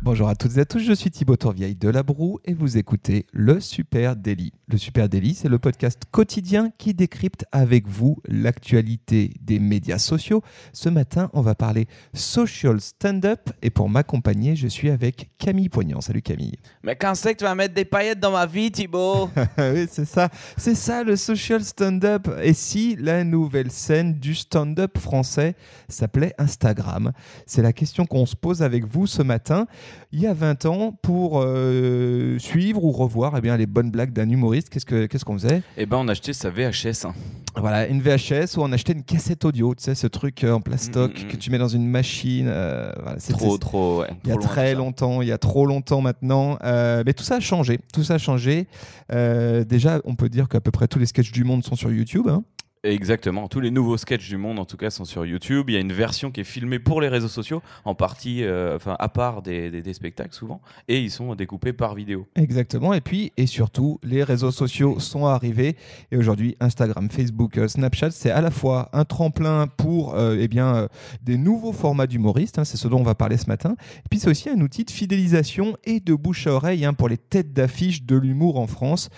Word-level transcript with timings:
Bonjour 0.00 0.28
à 0.28 0.36
toutes 0.36 0.56
et 0.56 0.60
à 0.60 0.64
tous, 0.64 0.78
je 0.78 0.92
suis 0.92 1.10
Thibaut 1.10 1.34
Tourvieille 1.34 1.74
de 1.74 1.88
La 1.88 2.04
Broue 2.04 2.38
et 2.44 2.54
vous 2.54 2.78
écoutez 2.78 3.26
Le 3.32 3.58
Super 3.58 4.14
Daily. 4.14 4.52
Le 4.68 4.78
Super 4.78 5.08
Daily, 5.08 5.34
c'est 5.34 5.48
le 5.48 5.58
podcast 5.58 6.04
quotidien 6.12 6.70
qui 6.78 6.94
décrypte 6.94 7.44
avec 7.50 7.88
vous 7.88 8.16
l'actualité 8.28 9.32
des 9.40 9.58
médias 9.58 9.98
sociaux. 9.98 10.40
Ce 10.72 10.88
matin, 10.88 11.30
on 11.32 11.40
va 11.40 11.56
parler 11.56 11.88
social 12.14 12.80
stand-up 12.80 13.50
et 13.60 13.70
pour 13.70 13.88
m'accompagner, 13.88 14.54
je 14.54 14.68
suis 14.68 14.88
avec 14.88 15.30
Camille 15.36 15.68
Poignant. 15.68 16.00
Salut 16.00 16.22
Camille. 16.22 16.54
Mais 16.84 16.94
quand 16.94 17.16
c'est 17.16 17.32
que 17.34 17.38
tu 17.38 17.44
vas 17.44 17.56
mettre 17.56 17.74
des 17.74 17.84
paillettes 17.84 18.20
dans 18.20 18.30
ma 18.30 18.46
vie, 18.46 18.70
Thibaut? 18.70 19.30
Oui, 19.58 19.88
c'est 19.90 20.04
ça. 20.04 20.28
C'est 20.56 20.76
ça 20.76 21.02
le 21.02 21.16
social 21.16 21.64
stand-up. 21.64 22.28
Et 22.40 22.54
si 22.54 22.94
la 22.94 23.24
nouvelle 23.24 23.72
scène 23.72 24.14
du 24.14 24.36
stand-up 24.36 24.96
français 24.96 25.56
s'appelait 25.88 26.34
Instagram? 26.38 27.12
C'est 27.46 27.62
la 27.62 27.72
question 27.72 28.06
qu'on 28.06 28.26
se 28.26 28.36
pose 28.36 28.62
avec 28.62 28.86
vous 28.86 29.08
ce 29.08 29.22
matin 29.22 29.66
il 30.12 30.20
y 30.20 30.26
a 30.26 30.32
20 30.34 30.64
ans 30.66 30.92
pour 31.02 31.40
euh, 31.42 32.38
suivre 32.38 32.82
ou 32.84 32.92
revoir 32.92 33.34
eh 33.36 33.40
bien, 33.40 33.56
les 33.56 33.66
bonnes 33.66 33.90
blagues 33.90 34.12
d'un 34.12 34.28
humoriste. 34.30 34.70
Qu'est-ce 34.70 34.86
qu'on 34.86 35.06
qu'on 35.32 35.38
faisait? 35.38 35.62
Eh 35.76 35.86
ben, 35.86 35.98
on 35.98 36.08
achetait 36.08 36.32
sa 36.32 36.50
VHS. 36.50 37.04
hein. 37.06 37.14
Voilà, 37.56 37.88
une 37.88 38.00
VHS 38.00 38.56
ou 38.56 38.62
on 38.62 38.70
achetait 38.72 38.92
une 38.92 39.02
cassette 39.02 39.44
audio, 39.44 39.74
tu 39.74 39.82
sais, 39.82 39.94
ce 39.94 40.06
truc 40.06 40.44
euh, 40.44 40.52
en 40.52 40.60
plastoc 40.60 41.12
Mm, 41.12 41.22
mm, 41.22 41.24
mm. 41.26 41.28
que 41.28 41.36
tu 41.36 41.50
mets 41.50 41.58
dans 41.58 41.68
une 41.68 41.86
machine. 41.86 42.46
euh, 42.48 42.92
voilà, 43.02 43.18
Trop, 43.18 43.58
trop, 43.58 44.00
ouais, 44.00 44.08
Il 44.24 44.30
y 44.30 44.32
a 44.32 44.36
très 44.36 44.74
longtemps, 44.74 45.22
il 45.22 45.28
y 45.28 45.32
a 45.32 45.38
trop 45.38 45.66
longtemps 45.66 46.00
maintenant. 46.00 46.58
Euh, 46.64 47.02
mais 47.04 47.12
tout 47.14 47.24
ça 47.24 47.36
a 47.36 47.40
changé. 47.40 47.78
Tout 47.92 48.04
ça 48.04 48.14
a 48.14 48.18
changé. 48.18 48.66
Déjà, 49.10 50.00
on 50.04 50.14
peut 50.14 50.28
dire 50.28 50.48
qu'à 50.48 50.60
peu 50.60 50.70
près 50.70 50.88
tous 50.88 50.98
les 50.98 51.06
sketchs 51.06 51.32
du 51.32 51.44
monde 51.44 51.64
sont 51.64 51.76
sur 51.76 51.90
YouTube. 51.90 52.28
hein. 52.28 52.44
Exactement. 52.84 53.48
Tous 53.48 53.60
les 53.60 53.70
nouveaux 53.70 53.96
sketchs 53.96 54.28
du 54.28 54.36
monde, 54.36 54.58
en 54.58 54.64
tout 54.64 54.76
cas, 54.76 54.90
sont 54.90 55.04
sur 55.04 55.26
YouTube. 55.26 55.68
Il 55.68 55.74
y 55.74 55.76
a 55.76 55.80
une 55.80 55.92
version 55.92 56.30
qui 56.30 56.40
est 56.40 56.44
filmée 56.44 56.78
pour 56.78 57.00
les 57.00 57.08
réseaux 57.08 57.28
sociaux, 57.28 57.60
en 57.84 57.94
partie, 57.94 58.44
euh, 58.44 58.76
enfin, 58.76 58.94
à 58.98 59.08
part 59.08 59.42
des, 59.42 59.70
des- 59.70 59.92
spectacles 59.94 60.34
souvent, 60.34 60.60
et 60.86 61.00
ils 61.00 61.10
sont 61.10 61.34
découpés 61.34 61.72
par 61.72 61.94
vidéo. 61.94 62.28
Exactement. 62.36 62.94
Et 62.94 63.00
puis, 63.00 63.32
et 63.36 63.46
surtout, 63.46 63.98
les 64.04 64.22
réseaux 64.22 64.52
sociaux 64.52 65.00
sont 65.00 65.26
arrivés. 65.26 65.76
Et 66.12 66.16
aujourd'hui, 66.16 66.56
Instagram, 66.60 67.08
Facebook, 67.10 67.58
euh, 67.58 67.66
Snapchat, 67.66 68.12
c'est 68.12 68.30
à 68.30 68.40
la 68.40 68.50
fois 68.52 68.90
un 68.92 69.04
tremplin 69.04 69.66
pour 69.66 70.14
euh, 70.14 70.36
eh 70.38 70.46
bien, 70.46 70.74
euh, 70.76 70.88
des 71.22 71.36
nouveaux 71.36 71.72
formats 71.72 72.06
d'humoristes. 72.06 72.58
hein, 72.58 72.64
c'est 72.64 72.76
ce 72.76 72.86
dont 72.86 73.00
on 73.00 73.02
va 73.02 73.14
parler 73.16 73.38
ce 73.38 73.46
matin. 73.46 73.74
Et 73.98 74.08
puis, 74.08 74.20
c'est 74.20 74.30
aussi 74.30 74.48
un 74.50 74.60
outil 74.60 74.84
de 74.84 74.90
fidélisation 74.90 75.76
et 75.84 75.98
de 76.00 76.14
bouche 76.14 76.46
à 76.46 76.52
oreille 76.52 76.84
hein, 76.84 76.94
pour 76.94 77.08
les 77.08 77.18
têtes 77.18 77.52
d'affiche 77.52 78.04
de 78.04 78.16
l'humour 78.16 78.58
en 78.60 78.66
France. 78.68 79.08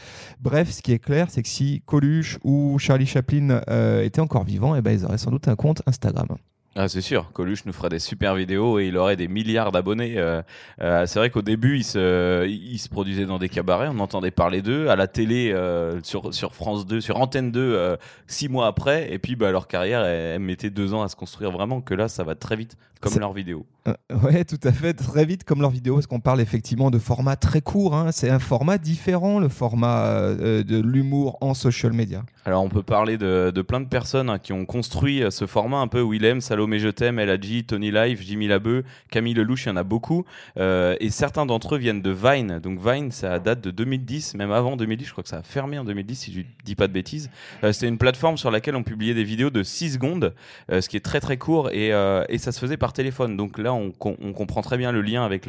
Bref, 0.41 0.71
ce 0.71 0.81
qui 0.83 0.93
est 0.93 0.99
clair, 0.99 1.27
c'est 1.31 1.43
que 1.43 1.49
si 1.49 1.83
Coluche 1.85 2.39
ou 2.43 2.79
Charlie 2.79 3.07
Chaplin 3.07 3.50
euh, 3.69 4.03
étaient 4.03 4.21
encore 4.21 4.45
vivants, 4.45 4.75
eh 4.77 4.81
ben, 4.81 4.93
ils 4.93 5.05
auraient 5.05 5.19
sans 5.19 5.31
doute 5.31 5.49
un 5.49 5.57
compte 5.57 5.83
Instagram. 5.87 6.29
Ah, 6.77 6.89
c'est 6.89 7.01
sûr, 7.01 7.33
Coluche 7.33 7.65
nous 7.67 7.73
fera 7.73 7.89
des 7.89 7.99
super 7.99 8.37
vidéos 8.37 8.79
et 8.79 8.87
il 8.87 8.97
aurait 8.97 9.17
des 9.17 9.27
milliards 9.27 9.73
d'abonnés. 9.73 10.15
Euh, 10.19 10.41
euh, 10.81 11.05
c'est 11.05 11.19
vrai 11.19 11.29
qu'au 11.29 11.43
début, 11.43 11.79
il 11.79 11.85
se, 11.85 12.47
il 12.47 12.79
se 12.79 12.89
produisait 12.89 13.27
dans 13.27 13.39
des 13.39 13.49
cabarets, 13.49 13.89
on 13.89 13.99
entendait 13.99 14.31
parler 14.31 14.63
d'eux, 14.63 14.89
à 14.89 14.95
la 14.95 15.09
télé, 15.09 15.51
euh, 15.53 16.01
sur, 16.05 16.33
sur 16.33 16.55
France 16.55 16.87
2, 16.87 17.01
sur 17.01 17.21
Antenne 17.21 17.51
2, 17.51 17.61
euh, 17.61 17.97
six 18.29 18.49
mois 18.49 18.69
après, 18.69 19.13
et 19.13 19.19
puis 19.19 19.35
bah, 19.35 19.51
leur 19.51 19.67
carrière, 19.67 20.05
elle, 20.05 20.35
elle 20.37 20.41
mettait 20.41 20.71
deux 20.71 20.95
ans 20.95 21.03
à 21.03 21.09
se 21.09 21.17
construire 21.17 21.51
vraiment, 21.51 21.81
que 21.81 21.93
là, 21.93 22.07
ça 22.07 22.23
va 22.23 22.37
très 22.37 22.55
vite, 22.55 22.77
comme 23.01 23.19
leurs 23.19 23.33
vidéos. 23.33 23.67
Euh, 23.89 23.95
ouais, 24.23 24.45
tout 24.45 24.61
à 24.63 24.73
fait, 24.73 24.93
très 24.93 25.25
vite 25.25 25.45
comme 25.45 25.63
leur 25.63 25.71
vidéo, 25.71 25.95
parce 25.95 26.07
qu'on 26.07 26.21
parle 26.21 26.41
effectivement 26.43 26.91
de 26.91 26.99
format 26.99 27.37
très 27.37 27.63
court. 27.63 27.95
hein. 27.95 28.13
C'est 28.13 28.29
un 28.29 28.39
format 28.39 28.77
différent, 28.77 29.39
le 29.41 29.49
format 29.49 30.05
euh, 30.05 30.63
de 30.63 30.79
l'humour 30.81 31.39
en 31.41 31.55
social 31.55 31.93
media. 31.95 32.23
Alors 32.45 32.63
on 32.63 32.69
peut 32.69 32.83
parler 32.83 33.17
de, 33.17 33.51
de 33.55 33.63
plein 33.63 33.81
de 33.81 33.87
personnes 33.89 34.29
hein, 34.31 34.39
qui 34.39 34.53
ont 34.53 34.65
construit 34.67 35.23
euh, 35.23 35.31
ce 35.31 35.47
format 35.47 35.79
un 35.79 35.89
peu 35.89 36.03
Willem, 36.03 36.41
Salomé 36.43 36.79
Je 36.79 36.89
t'aime, 36.89 37.17
LAG, 37.19 37.65
Tony 37.67 37.91
Live, 37.91 38.21
Jimmy 38.23 38.49
Labeu, 38.49 38.85
Camille 39.11 39.35
Lelouch, 39.35 39.65
il 39.65 39.69
y 39.71 39.73
en 39.73 39.77
a 39.77 39.83
beaucoup. 39.83 40.25
Euh, 40.59 40.95
et 41.01 41.09
certains 41.11 41.47
d'entre 41.47 41.75
eux 41.77 41.79
viennent 41.79 42.03
de 42.03 42.11
Vine. 42.11 42.59
Donc 42.63 42.79
Vine, 42.81 43.11
ça 43.13 43.39
date 43.39 43.63
de 43.63 43.71
2010, 43.71 44.35
même 44.35 44.53
avant 44.53 44.77
2010, 44.77 45.07
je 45.07 45.13
crois 45.13 45.23
que 45.23 45.29
ça 45.31 45.39
a 45.39 45.43
fermé 45.43 45.79
en 45.79 45.85
2010 45.85 46.15
si 46.17 46.33
je 46.35 46.41
dis 46.65 46.75
pas 46.75 46.87
de 46.87 46.93
bêtises. 46.93 47.31
Euh, 47.65 47.73
C'était 47.73 47.89
une 47.89 47.99
plateforme 47.99 48.37
sur 48.37 48.51
laquelle 48.51 48.77
on 48.77 48.83
publiait 48.83 49.15
des 49.15 49.25
vidéos 49.25 49.51
de 49.51 49.63
6 49.63 49.95
secondes, 49.95 50.35
euh, 50.71 50.81
ce 50.83 50.89
qui 50.89 50.97
est 50.99 51.05
très 51.05 51.21
très 51.21 51.39
court, 51.39 51.71
et, 51.71 51.93
euh, 51.93 52.25
et 52.29 52.37
ça 52.39 52.53
se 52.53 52.59
faisait 52.61 52.77
par 52.77 52.90
téléphone. 52.93 53.37
Donc 53.37 53.59
là, 53.59 53.73
on, 53.73 53.91
com- 53.91 54.17
on 54.23 54.33
comprend 54.33 54.63
très 54.63 54.77
bien 54.77 54.93
le 54.93 55.03
lien 55.03 55.25
avec 55.25 55.49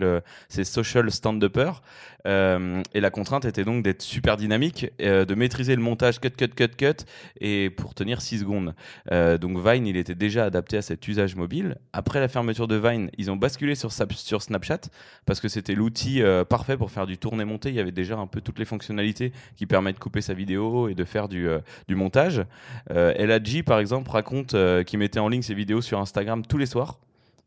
ces 0.49 0.63
social 0.63 1.09
stand-uppers. 1.11 1.81
Euh, 2.27 2.81
et 2.93 3.01
la 3.01 3.09
contrainte 3.09 3.45
était 3.45 3.63
donc 3.63 3.83
d'être 3.83 4.01
super 4.01 4.37
dynamique, 4.37 4.91
euh, 5.01 5.25
de 5.25 5.35
maîtriser 5.35 5.75
le 5.75 5.81
montage 5.81 6.19
cut, 6.19 6.31
cut, 6.31 6.49
cut, 6.49 6.69
cut, 6.77 7.05
et 7.39 7.69
pour 7.69 7.93
tenir 7.93 8.21
6 8.21 8.39
secondes. 8.39 8.75
Euh, 9.11 9.37
donc 9.37 9.57
Vine, 9.57 9.87
il 9.87 9.97
était 9.97 10.15
déjà 10.15 10.45
adapté 10.45 10.77
à 10.77 10.81
cet 10.81 11.07
usage 11.07 11.35
mobile. 11.35 11.77
Après 11.93 12.19
la 12.19 12.27
fermeture 12.27 12.67
de 12.67 12.75
Vine, 12.75 13.09
ils 13.17 13.31
ont 13.31 13.35
basculé 13.35 13.75
sur, 13.75 13.91
sur 13.91 14.41
Snapchat, 14.41 14.81
parce 15.25 15.39
que 15.39 15.47
c'était 15.47 15.75
l'outil 15.75 16.21
parfait 16.49 16.77
pour 16.77 16.91
faire 16.91 17.07
du 17.07 17.17
tourné-monté. 17.17 17.69
Il 17.69 17.75
y 17.75 17.79
avait 17.79 17.91
déjà 17.91 18.17
un 18.17 18.27
peu 18.27 18.41
toutes 18.41 18.59
les 18.59 18.65
fonctionnalités 18.65 19.31
qui 19.55 19.65
permettent 19.65 19.95
de 19.95 20.01
couper 20.01 20.21
sa 20.21 20.33
vidéo 20.33 20.87
et 20.87 20.95
de 20.95 21.03
faire 21.03 21.27
du, 21.27 21.47
montage. 21.89 22.43
Euh, 22.91 23.13
LAG, 23.13 23.63
par 23.63 23.79
exemple, 23.79 24.09
raconte 24.11 24.55
qu'il 24.85 24.99
mettait 24.99 25.19
en 25.19 25.27
ligne 25.27 25.41
ses 25.41 25.53
vidéos 25.53 25.81
sur 25.81 25.99
Instagram 25.99 26.45
tous 26.45 26.57
les 26.57 26.65
soirs. 26.65 26.99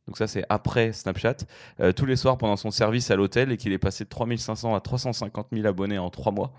Donc 0.07 0.19
ça, 0.19 0.27
c'est 0.27 0.45
après 0.49 0.93
Snapchat. 0.93 1.37
Euh, 1.81 1.93
tous 1.93 2.07
les 2.07 2.17
soirs 2.17 2.37
pendant 2.37 2.57
son 2.57 2.71
service 2.71 3.11
à 3.11 3.17
l'hôtel 3.17 3.53
et 3.53 3.57
qu'il 3.57 3.73
est 3.73 3.79
passé 3.79 4.05
de 4.05 4.09
3500 4.09 4.75
à 4.75 4.81
350 4.81 5.49
000 5.53 5.67
abonnés 5.67 5.99
en 5.99 6.11
trois 6.11 6.33
mois. 6.33 6.53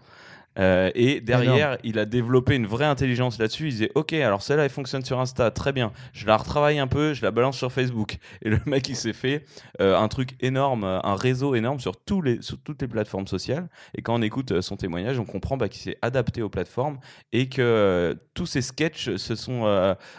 Euh, 0.58 0.90
et 0.96 1.22
derrière, 1.22 1.78
il 1.84 2.00
a 2.00 2.06
développé 2.06 2.56
une 2.56 2.66
vraie 2.66 2.86
intelligence 2.86 3.40
là-dessus. 3.40 3.66
Il 3.68 3.72
disait 3.72 3.92
Ok, 3.96 4.14
alors 4.14 4.42
celle-là, 4.42 4.64
elle 4.64 4.70
fonctionne 4.70 5.04
sur 5.04 5.20
Insta, 5.20 5.52
très 5.52 5.74
bien. 5.74 5.92
Je 6.14 6.26
la 6.26 6.38
retravaille 6.38 6.80
un 6.80 6.88
peu, 6.88 7.14
je 7.14 7.22
la 7.22 7.32
balance 7.32 7.58
sur 7.58 7.72
Facebook. 7.72 8.18
Et 8.42 8.50
le 8.50 8.60
mec, 8.66 8.88
il 8.90 8.96
s'est 8.96 9.14
fait 9.14 9.46
euh, 9.82 9.98
un 9.98 10.08
truc 10.08 10.36
énorme, 10.40 10.84
euh, 10.84 11.00
un 11.04 11.16
réseau 11.16 11.56
énorme 11.56 11.80
sur, 11.80 11.98
tous 11.98 12.22
les, 12.22 12.42
sur 12.42 12.58
toutes 12.60 12.82
les 12.82 12.88
plateformes 12.88 13.28
sociales. 13.28 13.68
Et 13.96 14.02
quand 14.02 14.16
on 14.16 14.22
écoute 14.22 14.62
son 14.62 14.78
témoignage, 14.78 15.20
on 15.20 15.26
comprend 15.26 15.58
bah, 15.58 15.70
qu'il 15.70 15.82
s'est 15.82 15.98
adapté 16.02 16.42
aux 16.42 16.50
plateformes 16.50 17.00
et 17.34 17.50
que 17.50 17.62
euh, 17.62 18.14
tous 18.34 18.46
ses 18.46 18.62
sketchs 18.62 19.16
se 19.16 19.36
sont 19.36 19.66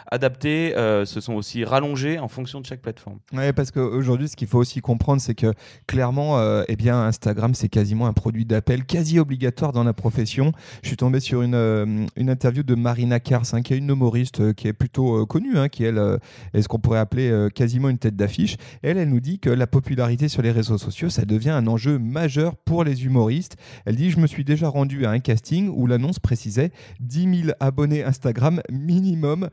adaptés, 0.09 0.73
se 1.05 1.21
sont 1.21 1.33
aussi 1.33 1.63
rallongés 1.63 2.17
en 2.19 2.27
fonction 2.27 2.59
de 2.59 2.65
chaque 2.65 2.81
plateforme. 2.81 3.19
Ouais, 3.31 3.53
parce 3.53 3.71
qu'aujourd'hui, 3.71 4.27
ce 4.27 4.35
qu'il 4.35 4.47
faut 4.47 4.57
aussi 4.57 4.81
comprendre, 4.81 5.21
c'est 5.21 5.35
que 5.35 5.53
clairement, 5.85 6.41
eh 6.67 6.75
bien, 6.75 6.99
Instagram, 7.03 7.53
c'est 7.53 7.69
quasiment 7.69 8.07
un 8.07 8.13
produit 8.13 8.45
d'appel 8.45 8.85
quasi 8.85 9.19
obligatoire 9.19 9.71
dans 9.71 9.83
la 9.83 9.93
profession. 9.93 10.26
Je 10.27 10.87
suis 10.87 10.97
tombé 10.97 11.19
sur 11.19 11.41
une, 11.41 11.55
euh, 11.55 12.05
interview 12.17 12.63
de 12.63 12.75
Marina 12.75 13.19
Kars, 13.19 13.45
hein, 13.53 13.61
qui 13.61 13.73
est 13.73 13.77
une 13.77 13.89
humoriste 13.89 14.41
euh, 14.41 14.53
qui 14.53 14.67
est 14.67 14.73
plutôt 14.73 15.21
euh, 15.21 15.25
connue, 15.25 15.57
hein, 15.57 15.69
qui 15.69 15.85
est 15.85 15.93
ce 15.93 16.67
qu'on 16.67 16.79
pourrait 16.79 16.99
appeler 16.99 17.47
quasiment 17.53 17.89
une 17.89 17.97
tête 17.97 18.15
d'affiche. 18.15 18.57
Elle, 18.81 18.97
elle 18.97 19.09
nous 19.09 19.19
dit 19.19 19.39
que 19.39 19.49
la 19.49 19.67
popularité 19.67 20.27
sur 20.27 20.41
les 20.41 20.51
réseaux 20.51 20.77
sociaux, 20.77 21.09
ça 21.09 21.25
devient 21.25 21.51
un 21.51 21.67
enjeu 21.67 21.97
majeur 21.97 22.55
pour 22.55 22.83
les 22.83 23.05
humoristes. 23.05 23.55
Elle 23.85 23.95
dit 23.95 24.11
Je 24.11 24.19
me 24.19 24.27
suis 24.27 24.43
déjà 24.43 24.67
rendu 24.67 25.05
à 25.05 25.11
un 25.11 25.19
casting 25.19 25.69
où 25.69 25.87
l'annonce 25.87 26.19
précisait 26.19 26.71
10 26.99 27.41
000 27.43 27.55
abonnés 27.59 28.03
Instagram 28.03 28.61
minimum. 28.71 29.49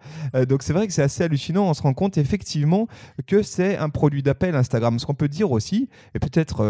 Donc 0.48 0.62
c'est 0.62 0.72
vrai 0.72 0.86
que 0.86 0.92
c'est 0.92 1.02
assez 1.02 1.22
hallucinant. 1.22 1.68
On 1.68 1.74
se 1.74 1.82
rend 1.82 1.94
compte 1.94 2.18
effectivement 2.18 2.88
que 3.26 3.42
c'est 3.42 3.76
un 3.76 3.90
produit 3.90 4.22
d'appel 4.22 4.54
Instagram. 4.54 4.98
Ce 4.98 5.06
qu'on 5.06 5.14
peut 5.14 5.28
dire 5.28 5.52
aussi, 5.52 5.88
et 6.14 6.18
peut-être, 6.18 6.64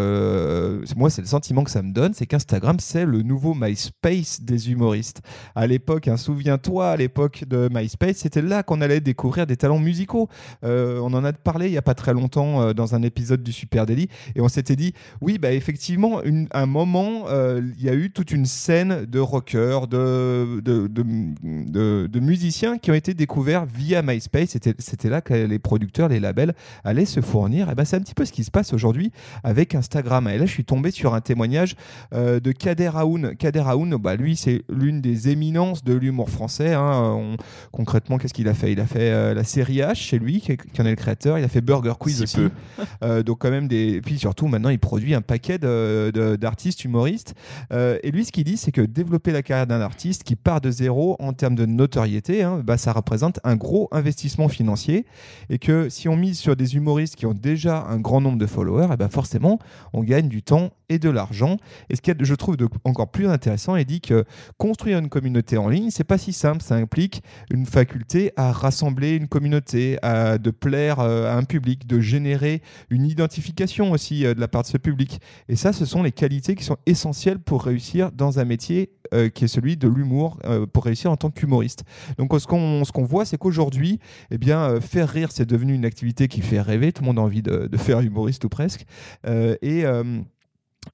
moi 0.97 1.11
c'est 1.11 1.23
le 1.23 1.29
sentiment 1.29 1.65
que 1.65 1.71
ça 1.71 1.83
me 1.83 1.93
donne, 1.93 2.15
c'est 2.15 2.27
qu'Instagram 2.27 2.77
c'est 2.81 3.07
le 3.07 3.23
nouveau 3.23 3.55
MySpace 3.55 3.94
des 4.43 4.71
humoristes. 4.71 5.23
À 5.55 5.67
l'époque, 5.67 6.09
hein, 6.09 6.19
souviens-toi, 6.19 6.91
à 6.91 6.97
l'époque 6.97 7.45
de 7.49 7.71
MySpace, 7.73 8.19
c'était 8.19 8.43
là 8.43 8.63
qu'on 8.63 8.83
allait 8.83 9.01
découvrir 9.01 9.47
des 9.47 9.57
talents 9.57 9.79
musicaux. 9.79 10.29
Euh, 10.63 10.99
on 11.03 11.15
en 11.15 11.25
a 11.25 11.33
parlé 11.33 11.69
il 11.69 11.71
n'y 11.73 11.79
a 11.79 11.83
pas 11.83 11.95
très 11.95 12.13
longtemps 12.13 12.61
euh, 12.61 12.73
dans 12.75 12.95
un 12.95 13.03
épisode 13.03 13.43
du 13.43 13.51
Super 13.51 13.87
Daily, 13.87 14.09
et 14.35 14.43
on 14.43 14.49
s'était 14.49 14.77
dit, 14.77 14.93
oui, 15.23 15.39
bah 15.39 15.53
effectivement, 15.53 16.23
une- 16.23 16.49
un 16.53 16.67
moment, 16.67 17.25
euh, 17.29 17.63
il 17.79 17.83
y 17.83 17.89
a 17.89 17.95
eu 17.95 18.11
toute 18.11 18.31
une 18.31 18.45
scène 18.45 19.07
de 19.07 19.19
rockers, 19.21 19.89
de, 19.89 20.61
de, 20.61 20.87
de, 20.87 22.21
musiciens 22.21 22.77
qui 22.77 22.91
ont 22.91 22.95
été 22.95 23.15
découverts 23.15 23.65
via 23.65 24.03
MySpace. 24.03 24.51
C'était 24.51 24.75
c'était 24.79 25.09
là 25.09 25.23
que 25.23 25.33
les 25.33 25.59
producteurs, 25.59 26.09
les 26.09 26.21
labels 26.21 26.55
allaient 26.85 27.05
se 27.07 27.21
fournir. 27.23 27.71
Et 27.71 27.75
ben, 27.75 27.87
c'est 27.87 27.97
un 27.97 28.01
petit 28.01 28.15
peu 28.15 28.27
ce 28.27 28.33
qui 28.33 28.45
se 28.45 28.51
passe 28.51 28.75
aujourd'hui 28.75 29.13
avec 29.43 29.75
Instagram. 29.75 30.29
Et 30.29 30.37
là, 30.39 30.45
je 30.47 30.51
suis 30.51 30.65
tombé 30.65 30.91
sur 30.91 31.15
un 31.15 31.21
témoignage 31.21 31.75
de 32.13 32.53
Kader 32.53 32.91
Aoun. 32.95 33.35
Kader 33.37 33.65
Aoun, 33.67 33.84
bah, 33.87 34.17
lui, 34.17 34.37
c'est 34.37 34.63
l'une 34.69 35.01
des 35.01 35.29
éminences 35.29 35.85
de 35.85 35.95
l'humour 35.95 36.31
français. 36.31 36.75
hein. 36.75 37.15
On- 37.17 37.37
concrètement, 37.73 38.19
qu'est-ce 38.19 38.35
qu'il 38.35 38.49
a 38.49 38.55
fait? 38.55 38.73
Il 38.73 38.81
a 38.81 38.87
fait 38.87 39.11
euh, 39.11 39.35
la 39.35 39.45
série 39.45 39.79
H 39.79 39.95
chez 39.97 40.19
lui, 40.19 40.41
qui, 40.41 40.57
qui 40.57 40.83
en 40.83 40.87
est 40.87 40.91
le 40.91 40.97
créateur. 40.97 41.39
Il 41.39 41.45
a 41.45 41.49
fait 41.49 41.61
Burger 41.61 41.95
Quiz 41.99 42.17
Si 42.19 42.23
aussi. 42.25 42.37
peu. 42.37 42.51
Euh, 43.03 43.23
donc 43.23 43.39
quand 43.41 43.51
même 43.51 43.69
des. 43.69 43.95
Et 43.95 44.01
puis 44.01 44.19
surtout 44.19 44.47
maintenant, 44.47 44.69
il 44.71 44.79
produit 44.79 45.15
un 45.15 45.21
paquet 45.21 45.59
d'artistes 45.59 46.85
humoristes. 46.85 47.35
Euh, 47.73 47.99
et 48.03 48.11
lui, 48.11 48.25
ce 48.25 48.33
qu'il 48.33 48.45
dit, 48.45 48.57
c'est 48.57 48.73
que 48.73 48.81
développer 48.81 49.33
la 49.33 49.43
carrière 49.43 49.67
d'un 49.67 49.81
artiste 49.81 50.23
qui 50.25 50.37
part 50.37 50.61
de 50.61 50.71
zéro 50.71 51.17
en 51.19 51.33
termes 51.33 51.55
de 51.55 51.67
notoriété, 51.67 52.43
hein, 52.43 52.61
bah, 52.65 52.77
ça 52.77 52.93
représente 52.93 53.41
un 53.45 53.57
gros 53.57 53.89
investissement 53.93 54.49
financier. 54.49 55.07
Et 55.51 55.59
que 55.59 55.89
si 55.89 56.09
on 56.09 56.17
mise 56.17 56.39
sur 56.39 56.57
des 56.57 56.77
humoristes 56.77 57.17
qui 57.17 57.27
ont 57.27 57.35
déjà 57.35 57.85
un 57.89 57.99
grand 57.99 58.21
nombre 58.21 58.39
de 58.39 58.47
followers, 58.47 58.89
et 58.93 58.97
ben 58.97 59.09
forcément, 59.09 59.59
on 59.93 60.03
gagne 60.03 60.29
du 60.29 60.43
temps 60.43 60.71
de 60.99 61.11
l'argent. 61.11 61.57
Et 61.91 61.97
ce 61.97 62.01
qui 62.01 62.13
je 62.21 62.35
trouve 62.35 62.57
encore 62.85 63.11
plus 63.11 63.29
intéressant, 63.29 63.77
il 63.77 63.85
dit 63.85 64.01
que 64.01 64.25
construire 64.59 64.99
une 64.99 65.09
communauté 65.09 65.57
en 65.57 65.69
ligne, 65.69 65.91
c'est 65.91 66.05
pas 66.05 66.19
si 66.19 66.33
simple. 66.33 66.63
Ça 66.63 66.77
implique 66.77 67.23
une 67.51 67.67
faculté 67.67 68.33
à 68.37 68.53
rassembler 68.53 69.17
une 69.17 69.29
communauté, 69.29 69.99
à 70.03 70.39
de 70.39 70.51
plaire 70.51 71.01
euh, 71.01 71.31
à 71.31 71.37
un 71.37 71.45
public, 71.45 71.87
de 71.87 72.01
générer 72.01 72.63
une 72.91 73.07
identification 73.07 73.93
aussi 73.93 74.25
euh, 74.25 74.35
de 74.35 74.41
la 74.41 74.49
part 74.49 74.63
de 74.63 74.69
ce 74.69 74.79
public. 74.79 75.21
Et 75.49 75.57
ça, 75.57 75.73
ce 75.73 75.85
sont 75.85 76.03
les 76.03 76.13
qualités 76.13 76.55
qui 76.55 76.65
sont 76.65 76.77
essentielles 76.87 77.39
pour 77.39 77.65
réussir 77.65 78.13
dans 78.13 78.39
un 78.39 78.45
métier 78.45 78.91
euh, 79.13 79.29
qui 79.29 79.45
est 79.45 79.49
celui 79.49 79.77
de 79.77 79.89
l'humour, 79.89 80.39
pour 80.73 80.85
réussir 80.85 81.11
en 81.11 81.17
tant 81.17 81.31
qu'humoriste. 81.31 81.85
Donc 82.19 82.39
ce 82.39 82.47
qu'on 82.47 82.85
ce 82.85 82.93
qu'on 82.93 83.05
voit, 83.05 83.25
c'est 83.25 83.37
qu'aujourd'hui, 83.37 83.99
eh 84.31 84.39
bien, 84.39 84.81
faire 84.81 85.09
rire, 85.09 85.31
c'est 85.33 85.47
devenu 85.47 85.75
une 85.75 85.85
activité 85.85 86.29
qui 86.29 86.41
fait 86.41 86.61
rêver. 86.61 86.93
Tout 86.93 87.03
le 87.03 87.07
monde 87.07 87.19
a 87.19 87.23
envie 87.23 87.43
de, 87.43 87.67
de 87.67 87.77
faire 87.77 88.01
humoriste 88.01 88.45
ou 88.45 88.49
presque. 88.49 88.85
et 89.27 89.85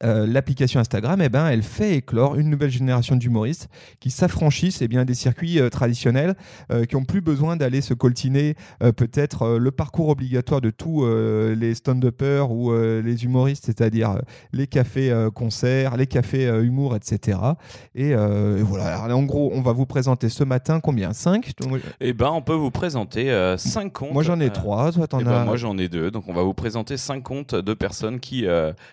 euh, 0.03 0.27
l'application 0.27 0.81
Instagram, 0.81 1.21
eh 1.21 1.29
ben, 1.29 1.47
elle 1.49 1.63
fait 1.63 1.97
éclore 1.97 2.37
une 2.37 2.49
nouvelle 2.49 2.71
génération 2.71 3.17
d'humoristes 3.17 3.69
qui 4.01 4.11
s'affranchissent 4.11 4.81
eh 4.81 4.89
bien, 4.89 5.05
des 5.05 5.13
circuits 5.13 5.61
euh, 5.61 5.69
traditionnels, 5.69 6.37
euh, 6.73 6.87
qui 6.87 6.97
n'ont 6.97 7.05
plus 7.05 7.21
besoin 7.21 7.57
d'aller 7.57 7.83
se 7.83 7.93
coltiner 7.93 8.55
peut-être 8.97 9.59
le 9.59 9.71
parcours 9.71 10.09
obligatoire 10.09 10.61
de 10.61 10.71
tous 10.71 11.07
les 11.07 11.75
stand-uppers 11.75 12.51
ou 12.51 12.73
les 12.73 13.25
humoristes, 13.25 13.67
c'est-à-dire 13.67 14.21
les 14.53 14.67
cafés-concerts, 14.67 15.97
les 15.97 16.07
cafés 16.07 16.47
humour, 16.47 16.97
etc. 16.97 17.39
Et, 17.95 18.15
voilà, 18.15 19.15
en 19.15 19.23
gros, 19.23 19.51
on 19.55 19.61
va 19.61 19.73
vous 19.73 19.87
présenter 19.87 20.29
ce 20.29 20.45
matin 20.45 20.81
combien? 20.81 21.13
5 21.13 21.53
Eh 22.01 22.13
ben, 22.13 22.31
on 22.31 22.43
peut 22.43 22.55
vous 22.55 22.71
présenter 22.71 23.55
5 23.57 23.93
comptes. 23.93 24.13
Moi 24.13 24.23
j'en 24.23 24.41
ai 24.41 24.51
3, 24.51 24.93
toi 24.93 25.07
t'en 25.07 25.21
eh 25.21 25.25
ben, 25.25 25.33
as... 25.33 25.45
moi 25.45 25.57
j'en 25.57 25.77
ai 25.79 25.89
2, 25.89 26.11
donc 26.11 26.25
on 26.29 26.33
va 26.33 26.43
vous 26.43 26.55
présenter 26.55 26.97
5 26.97 27.23
comptes 27.23 27.55
de 27.55 27.75
personnes 27.75 28.21
qui, 28.21 28.47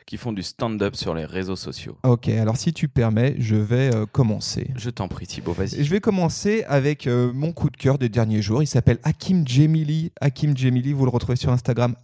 qui 0.06 0.18
font 0.18 0.34
du 0.34 0.44
stand-up 0.44 0.96
sur 0.98 1.14
les 1.14 1.26
réseaux 1.26 1.56
sociaux. 1.56 1.98
Ok, 2.04 2.28
alors 2.30 2.58
si 2.58 2.74
tu 2.74 2.88
permets, 2.88 3.36
je 3.40 3.56
vais 3.56 3.96
euh, 3.96 4.06
commencer. 4.06 4.72
Je 4.76 4.90
t'en 4.90 5.08
prie 5.08 5.28
Thibaut, 5.28 5.54
vas-y. 5.54 5.84
Je 5.84 5.90
vais 5.90 6.00
commencer 6.00 6.66
avec 6.68 7.08
euh, 7.08 7.32
mon 7.34 7.52
coup 7.52 7.70
de 7.70 7.78
cœur 7.78 7.98
des 7.98 8.10
derniers 8.10 8.42
jours. 8.42 8.64
Il 8.64 8.68
s'appelle 8.68 8.98
Hakim 9.04 9.48
Djemili. 9.48 10.12
Hakim 10.20 10.58
Djemili, 10.58 10.94
vous 10.94 11.06
le 11.06 11.12
retrouvez 11.12 11.36
sur 11.36 11.52
Instagram, 11.52 11.96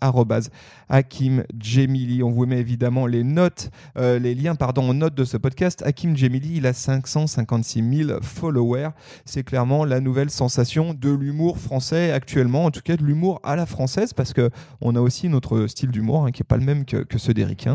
Hakim 0.90 1.44
Djemili. 1.60 2.24
On 2.24 2.30
vous 2.30 2.46
met 2.46 2.60
évidemment 2.60 3.08
les 3.08 3.24
notes, 3.24 3.72
euh, 3.98 4.20
les 4.20 4.36
liens 4.36 4.56
pardon, 4.56 4.90
aux 4.90 4.94
notes 4.94 5.16
de 5.16 5.24
ce 5.24 5.38
podcast. 5.38 5.82
Hakim 5.86 6.16
Djemili, 6.16 6.58
il 6.58 6.68
a 6.68 6.74
556 6.74 8.06
000 8.06 8.20
followers. 8.22 8.90
C'est 9.26 9.44
clairement 9.44 9.86
la 9.86 10.00
nouvelle 10.00 10.30
sensation 10.30 10.94
de 10.94 11.10
l'humour 11.10 11.58
français 11.58 12.12
actuellement, 12.12 12.66
en 12.66 12.72
tout 12.72 12.82
cas 12.82 12.96
de 12.96 13.04
l'humour 13.04 13.40
à 13.44 13.56
la 13.56 13.66
française, 13.66 14.14
parce 14.14 14.34
que 14.34 14.52
on 14.82 14.96
a 14.96 15.02
aussi 15.02 15.30
notre 15.30 15.66
style 15.68 15.90
d'humour 15.90 16.26
hein, 16.26 16.32
qui 16.32 16.42
n'est 16.42 16.48
pas 16.48 16.58
le 16.58 16.66
même 16.66 16.86
que, 16.86 16.98
que 16.98 17.18
ceux 17.18 17.34
d'Eric. 17.34 17.68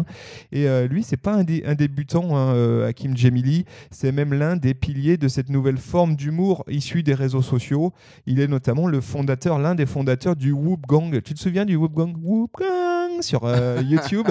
Et 0.53 0.67
lui, 0.89 1.03
c'est 1.09 1.17
pas 1.17 1.33
un, 1.37 1.75
débutant, 1.75 2.37
hein, 2.37 2.53
euh, 2.55 2.87
Hakim 2.87 3.17
Djemili, 3.17 3.65
c'est 3.91 4.13
même 4.13 4.35
l'un 4.35 4.57
des 4.57 4.75
piliers 4.75 5.17
de 5.17 5.27
cette 5.27 5.49
nouvelle 5.49 5.79
forme 5.79 6.17
d'humour 6.17 6.65
issue 6.69 7.03
des 7.03 7.15
réseaux 7.15 7.41
sociaux. 7.41 7.95
Il 8.27 8.41
est 8.41 8.47
notamment 8.47 8.87
le 8.87 9.01
fondateur, 9.01 9.59
l'un 9.59 9.75
des 9.75 9.87
fondateurs 9.87 10.37
du 10.37 10.53
Whoop 10.53 10.87
Gang. 10.87 11.23
Tu 11.23 11.33
te 11.33 11.39
souviens 11.39 11.65
du 11.65 11.77
Whoop 11.77 11.95
Gang? 11.95 12.15
Whoop 12.23 12.51
Gang 12.59 12.98
sur 13.23 13.45
euh, 13.45 13.83
YouTube. 13.87 14.29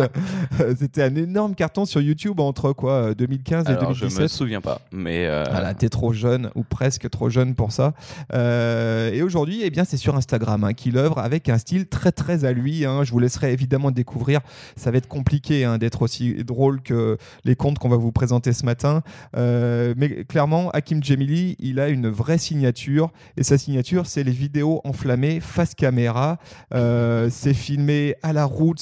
C'était 0.78 1.04
un 1.04 1.16
énorme 1.16 1.56
carton 1.56 1.86
sur 1.86 2.01
YouTube 2.01 2.39
entre 2.39 2.74
quoi 2.74 3.13
2015 3.13 3.66
et 3.66 3.69
Alors, 3.69 3.94
2017. 3.94 4.18
Je 4.18 4.22
me 4.24 4.28
souviens 4.28 4.62
pas, 4.62 4.81
mais 4.92 5.28
euh... 5.28 5.44
voilà, 5.50 5.74
t'es 5.74 5.89
trop 5.89 6.13
jeune 6.13 6.50
ou 6.56 6.63
presque 6.63 7.10
trop 7.10 7.30
jeune 7.30 7.56
pour 7.56 7.72
ça. 7.72 7.94
Euh, 8.34 9.12
et 9.12 9.22
aujourd'hui, 9.22 9.62
eh 9.63 9.69
bien, 9.69 9.84
c'est 9.84 9.98
sur 9.98 10.16
Instagram 10.16 10.63
hein, 10.63 10.74
qu'il 10.74 10.98
œuvre 10.98 11.19
avec 11.19 11.50
un 11.50 11.57
style 11.57 11.88
très 11.88 12.12
très 12.12 12.45
à 12.45 12.51
lui. 12.51 12.86
Hein. 12.86 13.04
Je 13.04 13.12
vous 13.12 13.19
laisserai 13.19 13.54
évidemment 13.54 13.92
découvrir. 13.92 14.42
Ça 14.75 14.92
va 14.92 14.98
être 14.98 15.07
compliqué 15.07 15.66
hein, 15.66 15.78
d'être 15.78 16.01
aussi 16.01 16.44
drôle 16.44 16.81
que 16.81 17.18
les 17.44 17.56
comptes 17.56 17.80
qu'on 17.80 17.89
va 17.89 17.98
vous 17.98 18.12
présenter 18.12 18.54
ce 18.54 18.66
matin. 18.66 19.01
Euh, 19.36 19.94
mais 19.98 20.24
clairement, 20.25 20.69
Hakim 20.72 21.04
Djemili, 21.04 21.56
il 21.60 21.80
a 21.80 21.89
une 21.89 22.10
vraie 22.10 22.38
signature. 22.38 23.12
Et 23.36 23.44
sa 23.44 23.57
signature, 23.57 24.06
c'est 24.06 24.24
les 24.24 24.31
vidéos 24.31 24.81
enflammées 24.84 25.39
face 25.39 25.75
caméra. 25.75 26.38
Euh, 26.74 27.30
c'est 27.31 27.54
filmé 27.54 28.16
à 28.24 28.34
la 28.34 28.45
route. 28.45 28.76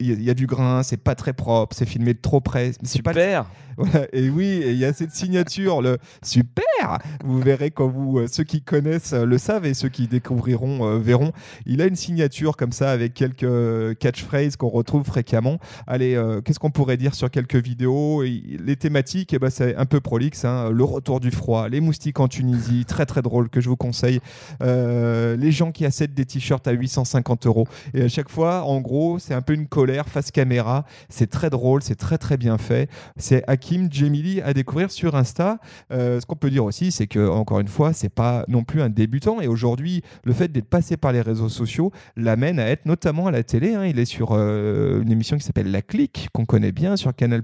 Il 0.00 0.22
y, 0.22 0.30
a 0.30 0.34
du 0.34 0.46
grain, 0.46 0.82
c'est 0.82 0.96
pas 0.96 1.14
très 1.14 1.32
propre, 1.32 1.74
c'est 1.76 1.86
filmé 1.86 2.14
de 2.14 2.20
trop 2.20 2.40
près. 2.40 2.72
Super 2.84 3.46
et 4.12 4.28
oui, 4.28 4.62
il 4.66 4.76
y 4.76 4.84
a 4.84 4.92
cette 4.92 5.12
signature, 5.12 5.80
le 5.80 5.96
super. 6.22 6.98
Vous 7.24 7.40
verrez 7.40 7.70
quand 7.70 7.88
vous, 7.88 8.18
euh, 8.18 8.26
ceux 8.26 8.44
qui 8.44 8.60
connaissent 8.60 9.14
le 9.14 9.38
savent 9.38 9.64
et 9.64 9.72
ceux 9.72 9.88
qui 9.88 10.08
découvriront 10.08 10.98
verront. 10.98 11.32
Il 11.64 11.80
a 11.80 11.86
une 11.86 11.96
signature 11.96 12.58
comme 12.58 12.72
ça 12.72 12.90
avec 12.90 13.14
quelques 13.14 13.98
catchphrases 13.98 14.56
qu'on 14.56 14.68
retrouve 14.68 15.04
fréquemment. 15.04 15.58
Allez, 15.86 16.20
qu'est-ce 16.44 16.58
qu'on 16.58 16.70
pourrait 16.70 16.98
dire 16.98 17.14
sur 17.14 17.30
quelques 17.30 17.56
vidéos? 17.56 18.22
les 18.22 18.76
thématiques, 18.76 19.32
eh 19.32 19.38
ben, 19.38 19.50
c'est 19.50 19.76
un 19.76 19.86
peu 19.86 20.00
prolixe. 20.00 20.44
Hein. 20.44 20.70
Le 20.70 20.84
retour 20.84 21.20
du 21.20 21.30
froid, 21.30 21.68
les 21.68 21.80
moustiques 21.80 22.20
en 22.20 22.28
Tunisie, 22.28 22.84
très 22.84 23.06
très 23.06 23.22
drôle 23.22 23.48
que 23.48 23.60
je 23.60 23.68
vous 23.68 23.76
conseille. 23.76 24.20
Euh, 24.62 25.36
les 25.36 25.52
gens 25.52 25.72
qui 25.72 25.84
achètent 25.84 26.14
des 26.14 26.24
t-shirts 26.24 26.66
à 26.66 26.72
850 26.72 27.46
euros. 27.46 27.66
Et 27.94 28.02
à 28.02 28.08
chaque 28.08 28.28
fois, 28.28 28.64
en 28.64 28.80
gros, 28.80 29.18
c'est 29.22 29.34
un 29.34 29.42
peu 29.42 29.54
une 29.54 29.66
colère 29.66 30.08
face 30.08 30.30
caméra. 30.30 30.84
C'est 31.08 31.30
très 31.30 31.50
drôle, 31.50 31.82
c'est 31.82 31.94
très 31.94 32.18
très 32.18 32.36
bien 32.36 32.58
fait. 32.58 32.90
C'est 33.16 33.44
Hakim 33.46 33.90
Djemili 33.90 34.40
à 34.42 34.52
découvrir 34.52 34.90
sur 34.90 35.14
Insta. 35.14 35.58
Euh, 35.92 36.20
ce 36.20 36.26
qu'on 36.26 36.36
peut 36.36 36.50
dire 36.50 36.64
aussi, 36.64 36.92
c'est 36.92 37.06
que 37.06 37.28
encore 37.28 37.60
une 37.60 37.68
fois, 37.68 37.92
c'est 37.92 38.08
pas 38.08 38.44
non 38.48 38.64
plus 38.64 38.82
un 38.82 38.90
débutant. 38.90 39.40
Et 39.40 39.46
aujourd'hui, 39.46 40.02
le 40.24 40.32
fait 40.32 40.48
d'être 40.48 40.68
passé 40.68 40.96
par 40.96 41.12
les 41.12 41.20
réseaux 41.20 41.48
sociaux 41.48 41.92
l'amène 42.16 42.58
à 42.58 42.66
être 42.66 42.86
notamment 42.86 43.26
à 43.26 43.30
la 43.30 43.42
télé. 43.42 43.74
Hein. 43.74 43.86
Il 43.86 43.98
est 43.98 44.04
sur 44.04 44.30
euh, 44.32 45.02
une 45.02 45.10
émission 45.10 45.36
qui 45.36 45.44
s'appelle 45.44 45.70
La 45.70 45.82
Clique, 45.82 46.28
qu'on 46.32 46.44
connaît 46.44 46.72
bien 46.72 46.96
sur 46.96 47.14
Canal+, 47.14 47.42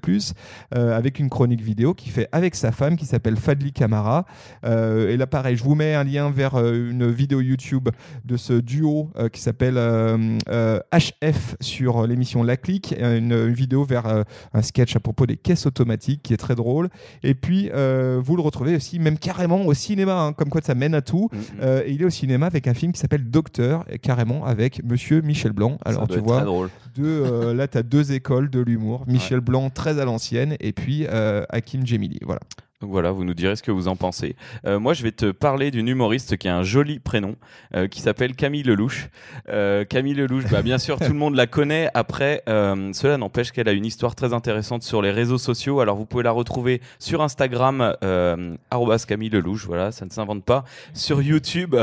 euh, 0.75 0.97
avec 0.97 1.19
une 1.19 1.29
chronique 1.29 1.61
vidéo 1.61 1.95
qu'il 1.95 2.13
fait 2.13 2.29
avec 2.33 2.55
sa 2.55 2.73
femme 2.73 2.97
qui 2.97 3.07
s'appelle 3.07 3.37
Fadli 3.37 3.73
Kamara. 3.73 4.27
Euh, 4.65 5.11
et 5.11 5.17
là, 5.17 5.27
pareil, 5.27 5.57
je 5.57 5.65
vous 5.65 5.75
mets 5.75 5.95
un 5.95 6.05
lien 6.05 6.31
vers 6.31 6.57
une 6.57 7.11
vidéo 7.11 7.41
YouTube 7.41 7.89
de 8.25 8.37
ce 8.37 8.55
duo 8.55 9.11
qui 9.33 9.41
s'appelle 9.41 9.77
HF 10.93 11.57
sur 11.69 12.07
l'émission 12.07 12.43
La 12.43 12.57
Clique, 12.57 12.95
une, 12.99 13.49
vidéo 13.49 13.85
vers 13.85 14.25
un 14.53 14.63
sketch 14.63 14.97
à 14.97 15.01
propos 15.01 15.27
des 15.27 15.37
caisses 15.37 15.67
automatiques 15.67 16.23
qui 16.23 16.35
est 16.35 16.39
très 16.39 16.55
drôle. 16.55 16.89
Et 17.23 17.35
puis, 17.35 17.69
vous 17.69 18.37
le 18.37 18.43
retrouvez 18.43 18.77
aussi, 18.77 18.99
même 18.99 19.19
carrément 19.19 19.67
au 19.67 19.75
cinéma, 19.75 20.21
hein, 20.21 20.33
comme 20.33 20.49
quoi 20.49 20.61
ça 20.63 20.75
mène 20.75 20.95
à 20.95 21.03
tout. 21.03 21.29
Mm-hmm. 21.33 21.83
et 21.85 21.91
il 21.93 22.03
est 22.03 22.07
au 22.07 22.11
cinéma 22.11 22.47
avec 22.47 22.67
un 22.67 22.75
film 22.75 22.93
qui 22.93 23.01
s'appelle 23.01 23.31
Docteur, 23.31 23.85
carrément 24.03 24.45
avec 24.45 24.83
Monsieur 24.85 25.21
Michel 25.21 25.53
Blanc. 25.53 25.79
Alors, 25.85 26.09
tu 26.09 26.19
vois, 26.19 26.45
deux, 26.95 27.53
là, 27.55 27.69
tu 27.69 27.79
as 27.79 27.83
deux 27.83 28.13
écoles 28.13 28.51
de 28.51 28.61
l'humour. 28.61 29.05
Michel 29.07 29.41
Blanc, 29.41 29.71
très 29.71 29.99
à 29.99 30.05
l'ancienne, 30.05 30.57
et 30.61 30.73
puis 30.73 31.07
euh, 31.09 31.45
Hakim 31.51 31.87
Djemili. 31.87 32.19
Voilà. 32.25 32.41
Donc 32.81 32.91
voilà, 32.91 33.11
vous 33.11 33.25
nous 33.25 33.35
direz 33.35 33.57
ce 33.57 33.63
que 33.65 33.73
vous 33.73 33.89
en 33.89 33.97
pensez. 33.97 34.37
Euh, 34.65 34.79
moi, 34.79 34.95
je 34.95 35.03
vais 35.03 35.11
te 35.11 35.33
parler 35.33 35.73
d'une 35.73 35.89
humoriste 35.89 36.37
qui 36.37 36.47
a 36.47 36.57
un 36.57 36.63
joli 36.63 37.01
prénom, 37.01 37.35
euh, 37.75 37.89
qui 37.89 38.01
s'appelle 38.01 38.37
Camille 38.37 38.63
Lelouch. 38.63 39.09
Euh, 39.49 39.85
Camille 39.85 40.15
Lelouch, 40.15 40.45
bah, 40.49 40.63
bien 40.63 40.79
sûr, 40.79 41.01
tout 41.01 41.13
le 41.13 41.19
monde 41.19 41.35
la 41.35 41.49
connaît. 41.49 41.91
Après, 41.95 42.45
euh, 42.49 42.93
cela 42.93 43.17
n'empêche 43.17 43.51
qu'elle 43.51 43.69
a 43.69 43.73
une 43.73 43.85
histoire 43.85 44.15
très 44.15 44.33
intéressante 44.33 44.85
sur 44.85 45.03
les 45.03 45.11
réseaux 45.11 45.39
sociaux. 45.39 45.81
Alors, 45.81 45.97
vous 45.97 46.07
pouvez 46.07 46.23
la 46.23 46.31
retrouver 46.31 46.81
sur 47.01 47.21
Instagram, 47.21 47.97
euh, 48.05 48.55
Camille 49.09 49.31
Lelouch. 49.31 49.67
Voilà, 49.67 49.91
ça 49.91 50.05
ne 50.05 50.11
s'invente 50.11 50.45
pas. 50.45 50.63
Sur 50.95 51.21
YouTube, 51.21 51.75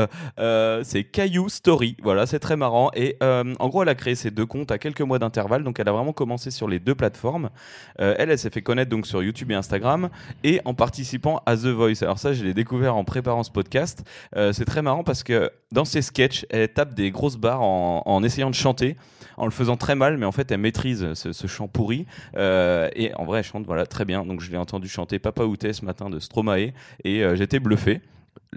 c'est 0.82 1.04
Caillou 1.04 1.50
Story. 1.50 1.98
Voilà, 2.02 2.24
c'est 2.24 2.38
très 2.38 2.56
marrant. 2.56 2.90
Et 2.94 3.18
en 3.20 3.68
gros, 3.68 3.82
elle 3.82 3.90
a 3.90 3.94
créé 3.94 4.14
ces 4.14 4.30
deux 4.30 4.46
comptes 4.46 4.70
à 4.70 4.78
quelques 4.78 5.02
mois 5.02 5.18
d'intervalle. 5.18 5.62
Donc, 5.62 5.78
elle 5.78 5.88
a 5.90 5.92
vraiment 5.92 6.14
commencé 6.14 6.50
sur 6.50 6.68
les 6.68 6.78
deux 6.78 6.94
plateformes. 6.94 7.50
elle, 7.98 8.30
elle 8.30 8.38
s'est 8.38 8.48
fait 8.48 8.62
connaître 8.62 8.90
donc 8.90 9.06
sur 9.06 9.22
YouTube 9.22 9.50
et 9.50 9.54
Instagram. 9.54 10.08
Et 10.42 10.62
en 10.64 10.72
participant 10.86 11.42
à 11.46 11.56
The 11.56 11.66
Voice. 11.66 12.02
Alors 12.02 12.20
ça, 12.20 12.32
je 12.32 12.44
l'ai 12.44 12.54
découvert 12.54 12.94
en 12.94 13.02
préparant 13.02 13.42
ce 13.42 13.50
podcast. 13.50 14.04
Euh, 14.36 14.52
c'est 14.52 14.64
très 14.64 14.82
marrant 14.82 15.02
parce 15.02 15.24
que 15.24 15.50
dans 15.72 15.84
ses 15.84 16.00
sketchs, 16.00 16.46
elle 16.48 16.72
tape 16.72 16.94
des 16.94 17.10
grosses 17.10 17.38
barres 17.38 17.62
en, 17.62 18.22
essayant 18.22 18.50
de 18.50 18.54
chanter, 18.54 18.96
en 19.36 19.46
le 19.46 19.50
faisant 19.50 19.76
très 19.76 19.96
mal, 19.96 20.16
mais 20.16 20.26
en 20.26 20.30
fait, 20.30 20.48
elle 20.52 20.60
maîtrise 20.60 21.14
ce, 21.14 21.46
chant 21.48 21.66
pourri. 21.66 22.06
Euh, 22.36 22.88
et 22.94 23.12
en 23.16 23.24
vrai, 23.24 23.40
elle 23.40 23.44
chante 23.44 23.66
voilà 23.66 23.84
très 23.84 24.04
bien. 24.04 24.24
Donc 24.24 24.40
je 24.40 24.48
l'ai 24.52 24.58
entendu 24.58 24.88
chanter 24.88 25.18
Papa 25.18 25.42
Outé 25.42 25.72
ce 25.72 25.84
matin 25.84 26.08
de 26.08 26.20
Stromae 26.20 26.70
et 27.02 27.24
euh, 27.24 27.34
j'étais 27.34 27.58
bluffé 27.58 28.00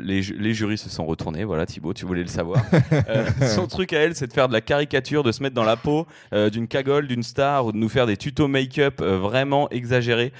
les, 0.01 0.21
les, 0.21 0.53
jurys 0.53 0.77
se 0.77 0.89
sont 0.89 1.05
retournés. 1.05 1.43
Voilà, 1.43 1.65
Thibaut, 1.65 1.93
tu 1.93 2.05
voulais 2.05 2.21
le 2.21 2.27
savoir. 2.27 2.63
Euh, 3.07 3.25
son 3.47 3.67
truc 3.67 3.93
à 3.93 3.99
elle, 3.99 4.15
c'est 4.15 4.27
de 4.27 4.33
faire 4.33 4.47
de 4.47 4.53
la 4.53 4.61
caricature, 4.61 5.23
de 5.23 5.31
se 5.31 5.41
mettre 5.41 5.55
dans 5.55 5.63
la 5.63 5.77
peau 5.77 6.05
euh, 6.33 6.49
d'une 6.49 6.67
cagole, 6.67 7.07
d'une 7.07 7.23
star, 7.23 7.65
ou 7.65 7.71
de 7.71 7.77
nous 7.77 7.89
faire 7.89 8.05
des 8.07 8.17
tutos 8.17 8.47
make-up 8.47 8.99
euh, 9.01 9.17
vraiment 9.17 9.69
exagérés 9.69 10.31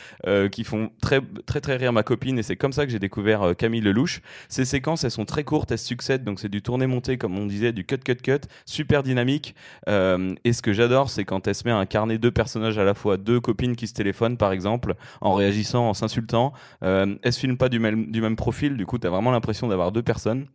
qui 0.51 0.63
font 0.63 0.91
très, 1.01 1.21
très, 1.45 1.61
très 1.61 1.77
rire 1.77 1.93
ma 1.93 2.03
copine. 2.03 2.37
Et 2.37 2.43
c'est 2.43 2.55
comme 2.55 2.73
ça 2.73 2.85
que 2.85 2.91
j'ai 2.91 2.99
découvert 2.99 3.55
Camille 3.57 3.81
Lelouch. 3.81 4.21
Ces 4.47 4.65
séquences, 4.65 5.03
elles 5.03 5.11
sont 5.11 5.25
très 5.25 5.43
courtes, 5.43 5.71
elles 5.71 5.79
succèdent. 5.79 6.23
Donc, 6.23 6.39
c'est 6.39 6.49
du 6.49 6.61
tourné-monté, 6.61 7.17
comme 7.17 7.37
on 7.37 7.45
disait, 7.45 7.71
du 7.71 7.85
cut-cut-cut, 7.85 8.47
super 8.65 9.03
dynamique. 9.03 9.55
et 9.87 10.53
ce 10.53 10.61
que 10.61 10.73
j'adore, 10.73 11.09
c'est 11.09 11.25
quand 11.25 11.47
elle 11.47 11.55
se 11.55 11.63
met 11.65 11.71
à 11.71 11.77
incarner 11.77 12.17
deux 12.17 12.31
personnages 12.31 12.77
à 12.77 12.83
la 12.83 12.93
fois, 12.93 13.17
deux 13.17 13.39
copines 13.39 13.75
qui 13.75 13.87
se 13.87 13.93
téléphonent, 13.93 14.37
par 14.37 14.51
exemple, 14.51 14.95
en 15.21 15.33
réagissant, 15.33 15.89
en 15.89 15.93
s'insultant. 15.93 16.53
elle 16.81 17.17
se 17.31 17.39
filme 17.39 17.57
pas 17.57 17.69
du 17.69 17.79
même, 17.79 18.11
du 18.11 18.21
même 18.21 18.35
profil. 18.35 18.77
Du 18.77 18.85
coup, 18.85 18.97
tu 18.97 19.07
as 19.07 19.09
vraiment 19.09 19.31
l'impression 19.31 19.48
d'avoir 19.67 19.91
deux 19.91 20.03
personnes. 20.03 20.47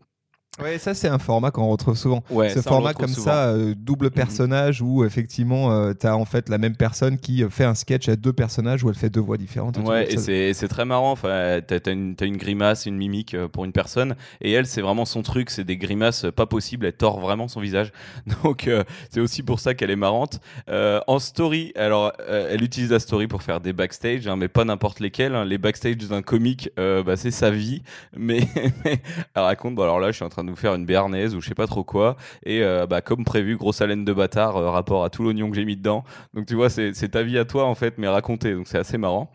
Ouais, 0.63 0.79
ça 0.79 0.95
c'est 0.95 1.09
un 1.09 1.19
format 1.19 1.51
qu'on 1.51 1.67
retrouve 1.69 1.97
souvent. 1.97 2.23
Ouais, 2.31 2.49
Ce 2.49 2.63
ça, 2.63 2.71
format 2.71 2.95
comme 2.95 3.09
souvent. 3.09 3.23
Mhm. 3.33 3.33
ça, 3.35 3.49
euh, 3.49 3.75
double 3.77 4.11
personnage, 4.13 4.81
où 4.83 5.05
effectivement 5.05 5.93
tu 5.95 6.07
as 6.07 6.17
en 6.17 6.25
fait 6.25 6.49
la 6.49 6.59
même 6.59 6.77
personne 6.77 7.19
qui 7.19 7.43
euh, 7.43 7.51
fait 7.51 7.65
un 7.65 7.75
sketch 7.75 8.09
à 8.09 8.15
deux 8.17 8.33
personnages 8.33 8.85
où 8.85 8.89
elle 8.89 8.95
fait 8.95 9.11
deux 9.11 9.21
voix 9.21 9.37
différentes. 9.37 9.79
Ouais, 9.79 10.13
et 10.13 10.17
c'est 10.17 10.55
c'est 10.55 10.69
très 10.69 10.85
marrant. 10.85 11.11
Enfin, 11.11 11.61
t'as 11.67 11.81
t'as 11.81 11.93
une, 11.93 12.15
t'as 12.15 12.27
une 12.27 12.37
grimace, 12.37 12.87
une 12.87 12.97
mimique 12.97 13.35
euh, 13.35 13.49
pour 13.49 13.65
une 13.65 13.73
personne, 13.73 14.15
et 14.41 14.53
elle, 14.53 14.67
c'est 14.67 14.81
vraiment 14.81 15.05
son 15.05 15.23
truc. 15.23 15.51
C'est 15.51 15.65
des 15.65 15.77
grimaces 15.77 16.27
pas 16.37 16.47
possibles. 16.47 16.87
Elle 16.87 16.93
tord 16.93 17.19
vraiment 17.19 17.49
son 17.49 17.61
visage. 17.61 17.91
Donc, 18.45 18.69
euh, 18.69 18.85
c'est 19.11 19.21
aussi 19.21 19.43
pour 19.43 19.59
ça 19.59 19.75
qu'elle 19.75 19.91
est 19.91 19.97
marrante. 19.97 20.39
Euh, 20.69 21.01
en 21.09 21.19
story, 21.19 21.73
alors, 21.75 22.13
euh, 22.29 22.51
elle 22.53 22.63
utilise 22.63 22.91
la 22.93 23.01
story 23.01 23.27
pour 23.27 23.43
faire 23.43 23.61
des 23.61 23.73
backstage, 23.73 24.29
hein, 24.29 24.37
mais 24.37 24.47
pas 24.49 24.65
n'importe 24.65 25.01
lesquels. 25.01 25.35
hein. 25.35 25.45
Les 25.45 25.59
backstage 25.59 25.97
d'un 25.97 26.23
comique, 26.23 26.71
euh, 26.79 27.03
bah, 27.03 27.17
c'est 27.17 27.33
sa 27.33 27.51
vie. 27.51 27.83
Mais, 28.17 28.41
mais 28.85 29.01
elle 29.35 29.43
raconte. 29.43 29.75
Bon, 29.75 29.83
alors 29.83 29.99
là, 29.99 30.13
je 30.13 30.17
suis 30.17 30.25
en 30.25 30.29
train 30.29 30.44
de 30.45 30.51
vous 30.51 30.57
faire 30.57 30.75
une 30.75 30.87
béarnaise 30.87 31.35
ou 31.35 31.41
je 31.41 31.49
sais 31.49 31.55
pas 31.55 31.67
trop 31.67 31.85
quoi. 31.85 32.17
Et 32.45 32.63
euh, 32.63 32.87
bah, 32.87 33.01
comme 33.01 33.25
prévu, 33.25 33.57
grosse 33.57 33.81
haleine 33.81 34.05
de 34.05 34.13
bâtard, 34.13 34.57
euh, 34.57 34.71
rapport 34.71 35.05
à 35.05 35.11
tout 35.11 35.23
l'oignon 35.23 35.51
que 35.51 35.57
j'ai 35.57 35.65
mis 35.65 35.77
dedans. 35.77 36.05
Donc, 36.35 36.47
tu 36.47 36.55
vois, 36.55 36.71
c'est 36.71 36.95
c'est 36.95 37.11
ta 37.11 37.23
vie 37.23 37.39
à 37.39 37.45
toi 37.45 37.65
en 37.65 37.75
fait, 37.75 37.99
mais 37.99 38.09
racontée. 38.09 38.55
Donc, 38.55 38.67
c'est 38.69 38.79
assez 38.79 38.99
marrant. 38.99 39.31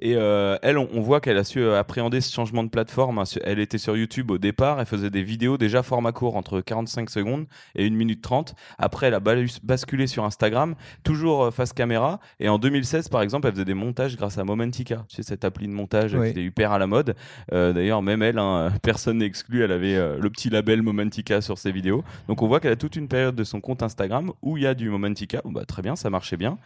Et 0.00 0.14
euh, 0.16 0.58
elle, 0.62 0.76
on, 0.78 0.88
on 0.92 1.00
voit 1.00 1.20
qu'elle 1.20 1.38
a 1.38 1.44
su 1.44 1.60
euh, 1.60 1.78
appréhender 1.78 2.20
ce 2.20 2.32
changement 2.32 2.62
de 2.62 2.68
plateforme. 2.68 3.18
hein. 3.18 3.24
Elle 3.44 3.58
était 3.58 3.78
sur 3.78 3.96
YouTube 3.96 4.30
au 4.30 4.38
départ, 4.38 4.78
elle 4.80 4.86
faisait 4.86 5.10
des 5.10 5.22
vidéos 5.22 5.56
déjà 5.56 5.82
format 5.82 6.12
court 6.12 6.36
entre 6.36 6.60
45 6.60 7.08
secondes 7.10 7.46
et 7.74 7.86
1 7.86 7.90
minute 7.90 8.20
30. 8.22 8.54
Après, 8.78 9.06
elle 9.06 9.14
a 9.14 9.20
basculé 9.20 10.06
sur 10.06 10.24
Instagram, 10.24 10.74
toujours 11.02 11.44
euh, 11.44 11.50
face 11.50 11.72
caméra. 11.72 12.20
Et 12.40 12.48
en 12.48 12.58
2016, 12.58 13.08
par 13.08 13.22
exemple, 13.22 13.46
elle 13.46 13.54
faisait 13.54 13.64
des 13.64 13.74
montages 13.74 14.16
grâce 14.16 14.38
à 14.38 14.44
Momentica. 14.44 15.04
Sais, 15.08 15.22
cette 15.22 15.44
appli 15.44 15.66
de 15.66 15.72
montage 15.72 16.14
Oui. 16.14 16.32
qui 16.32 16.40
est 16.40 16.44
hyper 16.44 16.72
à 16.72 16.78
la 16.78 16.86
mode. 16.86 17.14
Euh, 17.52 17.72
D'ailleurs, 17.72 18.02
même 18.02 18.22
elle, 18.22 18.38
hein, 18.38 18.70
personne 18.82 19.18
n'est 19.18 19.26
exclu, 19.26 19.62
elle 19.64 19.72
avait 19.72 19.96
euh, 19.96 20.18
le 20.20 20.28
petit 20.30 20.50
label 20.50 20.82
Momentica 20.82 21.40
sur 21.40 21.58
ses 21.58 21.72
vidéos. 21.72 22.04
Donc 22.28 22.42
on 22.42 22.46
voit 22.46 22.60
qu'elle 22.60 22.72
a 22.72 22.76
toute 22.76 22.96
une 22.96 23.08
période 23.08 23.34
de 23.34 23.44
son 23.44 23.60
compte 23.60 23.82
Instagram 23.82 24.32
où 24.42 24.56
il 24.56 24.64
y 24.64 24.66
a 24.66 24.74
du 24.74 24.90
Momentica. 24.90 25.40
Bah, 25.44 25.64
très 25.64 25.82
bien, 25.82 25.96
ça 25.96 26.10
marchait 26.10 26.36
bien. 26.36 26.58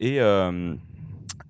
Et 0.00 0.18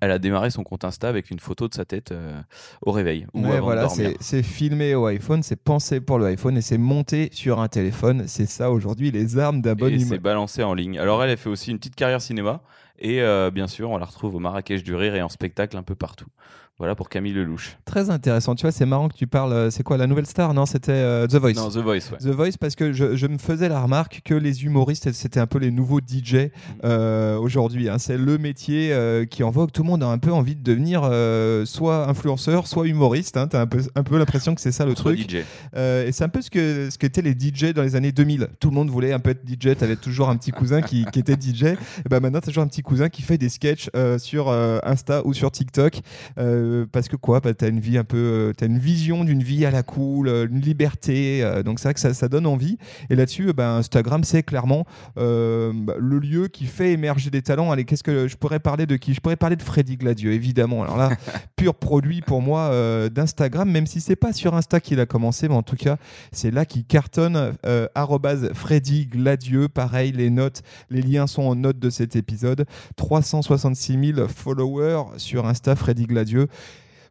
elle 0.01 0.11
a 0.11 0.19
démarré 0.19 0.49
son 0.49 0.63
compte 0.63 0.83
Insta 0.83 1.07
avec 1.09 1.31
une 1.31 1.39
photo 1.39 1.67
de 1.67 1.73
sa 1.73 1.85
tête 1.85 2.11
euh, 2.11 2.39
au 2.81 2.91
réveil 2.91 3.27
ou 3.33 3.45
Ouais, 3.45 3.59
voilà, 3.59 3.87
c'est 4.19 4.43
filmé 4.43 4.95
au 4.95 5.05
iPhone, 5.05 5.43
c'est 5.43 5.61
pensé 5.61 6.01
pour 6.01 6.19
le 6.19 6.25
iPhone 6.25 6.57
et 6.57 6.61
c'est 6.61 6.77
monté 6.77 7.29
sur 7.31 7.59
un 7.59 7.67
téléphone. 7.67 8.23
C'est 8.27 8.45
ça 8.45 8.71
aujourd'hui 8.71 9.11
les 9.11 9.37
armes 9.37 9.61
d'un 9.61 9.75
bon 9.75 9.87
et 9.87 9.99
c'est 9.99 10.19
balancé 10.19 10.63
en 10.63 10.73
ligne. 10.73 10.99
Alors 10.99 11.23
elle, 11.23 11.29
elle 11.29 11.37
fait 11.37 11.49
aussi 11.49 11.71
une 11.71 11.77
petite 11.77 11.95
carrière 11.95 12.21
cinéma 12.21 12.61
et 12.99 13.21
euh, 13.21 13.49
bien 13.51 13.67
sûr, 13.67 13.89
on 13.89 13.97
la 13.97 14.05
retrouve 14.05 14.35
au 14.35 14.39
Marrakech 14.39 14.83
du 14.83 14.93
Rire 14.93 15.15
et 15.15 15.21
en 15.21 15.29
spectacle 15.29 15.77
un 15.77 15.83
peu 15.83 15.95
partout. 15.95 16.27
Voilà 16.79 16.95
pour 16.95 17.09
Camille 17.09 17.33
Lelouch. 17.33 17.77
Très 17.83 18.09
intéressant. 18.09 18.55
Tu 18.55 18.61
vois, 18.61 18.71
c'est 18.71 18.85
marrant 18.85 19.09
que 19.09 19.13
tu 19.15 19.27
parles. 19.27 19.51
euh, 19.51 19.69
C'est 19.69 19.83
quoi 19.83 19.97
la 19.97 20.07
nouvelle 20.07 20.25
star? 20.25 20.53
Non, 20.53 20.65
c'était 20.65 20.93
euh, 20.93 21.27
The 21.27 21.35
Voice. 21.35 21.53
Non, 21.53 21.67
The 21.69 21.77
Voice, 21.79 22.09
ouais. 22.11 22.17
The 22.21 22.27
Voice 22.27 22.57
parce 22.57 22.75
que 22.75 22.93
je, 22.93 23.17
je 23.17 23.27
me 23.27 23.37
faisais 23.37 23.67
la 23.67 23.81
remarque 23.81 24.21
que 24.23 24.33
les 24.33 24.63
humoristes 24.63 25.11
c'était 25.11 25.41
un 25.41 25.45
peu 25.45 25.59
les 25.59 25.71
nouveaux 25.71 25.99
DJ 25.99 26.51
euh, 26.85 27.37
aujourd'hui. 27.37 27.89
hein. 27.89 27.97
C'est 27.97 28.17
le 28.17 28.37
métier 28.37 28.93
euh, 28.93 29.25
qui 29.25 29.43
en 29.43 29.49
vogue. 29.51 29.73
Tout 29.73 29.83
le 29.83 29.89
monde 29.89 30.03
a 30.03 30.07
un 30.07 30.19
peu 30.19 30.31
envie 30.31 30.55
de 30.55 30.63
devenir 30.63 31.01
soit 31.67 32.07
influenceur, 32.07 32.65
soit 32.65 32.87
humoriste. 32.87 33.35
Hein. 33.35 33.47
T'as 33.47 33.59
un 33.59 33.67
peu, 33.67 33.81
un 33.95 34.03
peu 34.03 34.17
l'impression 34.17 34.55
que 34.55 34.61
c'est 34.61 34.71
ça 34.71 34.85
le 34.85 34.95
Soit 34.95 35.15
truc. 35.15 35.29
DJ. 35.29 35.35
Et 35.75 36.11
c'est 36.13 36.23
un 36.23 36.29
peu 36.29 36.41
ce 36.41 36.49
que 36.49 36.89
ce 36.89 36.97
qu'étaient 36.97 37.21
les 37.21 37.33
DJ 37.33 37.73
dans 37.73 37.83
les 37.83 37.97
années 37.97 38.13
2000. 38.13 38.47
Tout 38.61 38.69
le 38.69 38.75
monde 38.75 38.89
voulait 38.89 39.11
un 39.11 39.19
peu 39.19 39.31
être 39.31 39.41
DJ. 39.45 39.75
T'avais 39.77 39.97
toujours 39.97 40.29
un 40.29 40.37
petit 40.37 40.51
cousin 40.51 40.81
qui, 40.81 41.03
qui 41.11 41.19
était 41.19 41.33
DJ. 41.35 41.63
Et 41.63 41.77
ben 42.09 42.21
maintenant 42.21 42.39
t'as 42.39 42.47
toujours 42.47 42.63
un 42.63 42.67
petit 42.67 42.83
cousin 42.83 43.09
qui 43.09 43.21
fait 43.21 43.37
des 43.37 43.49
sketchs 43.49 43.89
sur 44.17 44.49
Insta 44.49 45.23
ou 45.25 45.33
sur 45.33 45.51
TikTok 45.51 45.99
euh, 46.37 46.68
parce 46.91 47.07
que 47.07 47.15
quoi 47.15 47.39
bah, 47.39 47.53
t'as 47.53 47.69
une 47.69 47.79
vie 47.79 47.97
un 47.97 48.03
peu 48.03 48.17
euh, 48.17 48.53
t'as 48.55 48.65
une 48.65 48.79
vision 48.79 49.23
d'une 49.23 49.43
vie 49.43 49.65
à 49.65 49.71
la 49.71 49.83
cool, 49.83 50.27
euh, 50.27 50.47
une 50.49 50.61
liberté. 50.61 51.43
euh, 51.43 51.63
donc 51.63 51.79
c'est 51.79 51.87
vrai 51.87 51.93
que 51.93 51.99
ça, 51.99 52.13
ça 52.13 52.27
donne 52.27 52.45
envie. 52.45 52.77
Et 53.09 53.15
là-dessus, 53.15 53.49
euh, 53.49 53.53
bah, 53.53 53.75
Instagram 53.75 54.23
c'est 54.23 54.43
clairement 54.43 54.85
euh, 55.17 55.71
bah, 55.73 55.95
le 55.97 56.19
lieu 56.19 56.47
qui 56.47 56.65
fait 56.65 56.91
émerger 56.91 57.29
des 57.29 57.41
talents. 57.41 57.71
Allez, 57.71 57.85
qu'est-ce 57.85 58.03
que 58.03 58.27
je 58.27 58.35
pourrais 58.37 58.59
parler 58.59 58.85
de 58.85 58.95
qui? 58.95 59.13
Je 59.13 59.21
pourrais 59.21 59.35
parler 59.35 59.55
de 59.55 59.63
Freddy 59.63 59.97
Gladieux, 59.97 60.33
évidemment. 60.33 60.83
Alors 60.83 60.97
là, 60.97 61.09
pur 61.55 61.75
produit 61.75 62.21
pour 62.21 62.41
moi 62.41 62.69
euh, 62.71 63.09
d'Instagram, 63.09 63.69
même 63.69 63.87
si 63.87 64.01
c'est 64.01 64.15
pas 64.15 64.33
sur 64.33 64.55
Insta 64.55 64.79
qu'il 64.79 64.99
a 64.99 65.05
commencé, 65.05 65.47
mais 65.47 65.55
en 65.55 65.63
tout 65.63 65.75
cas, 65.75 65.97
c'est 66.31 66.51
là 66.51 66.65
qu'il 66.65 66.85
cartonne. 66.85 67.53
Euh, 67.65 67.87
Freddy 68.53 69.05
Gladieux, 69.05 69.67
pareil, 69.67 70.11
les 70.11 70.29
notes, 70.29 70.61
les 70.89 71.01
liens 71.01 71.27
sont 71.27 71.43
en 71.43 71.55
notes 71.55 71.79
de 71.79 71.89
cet 71.89 72.15
épisode. 72.15 72.65
366 72.95 74.13
000 74.15 74.27
followers 74.27 75.03
sur 75.17 75.45
Insta, 75.45 75.75
Freddy 75.75 76.05
Gladieux. 76.05 76.47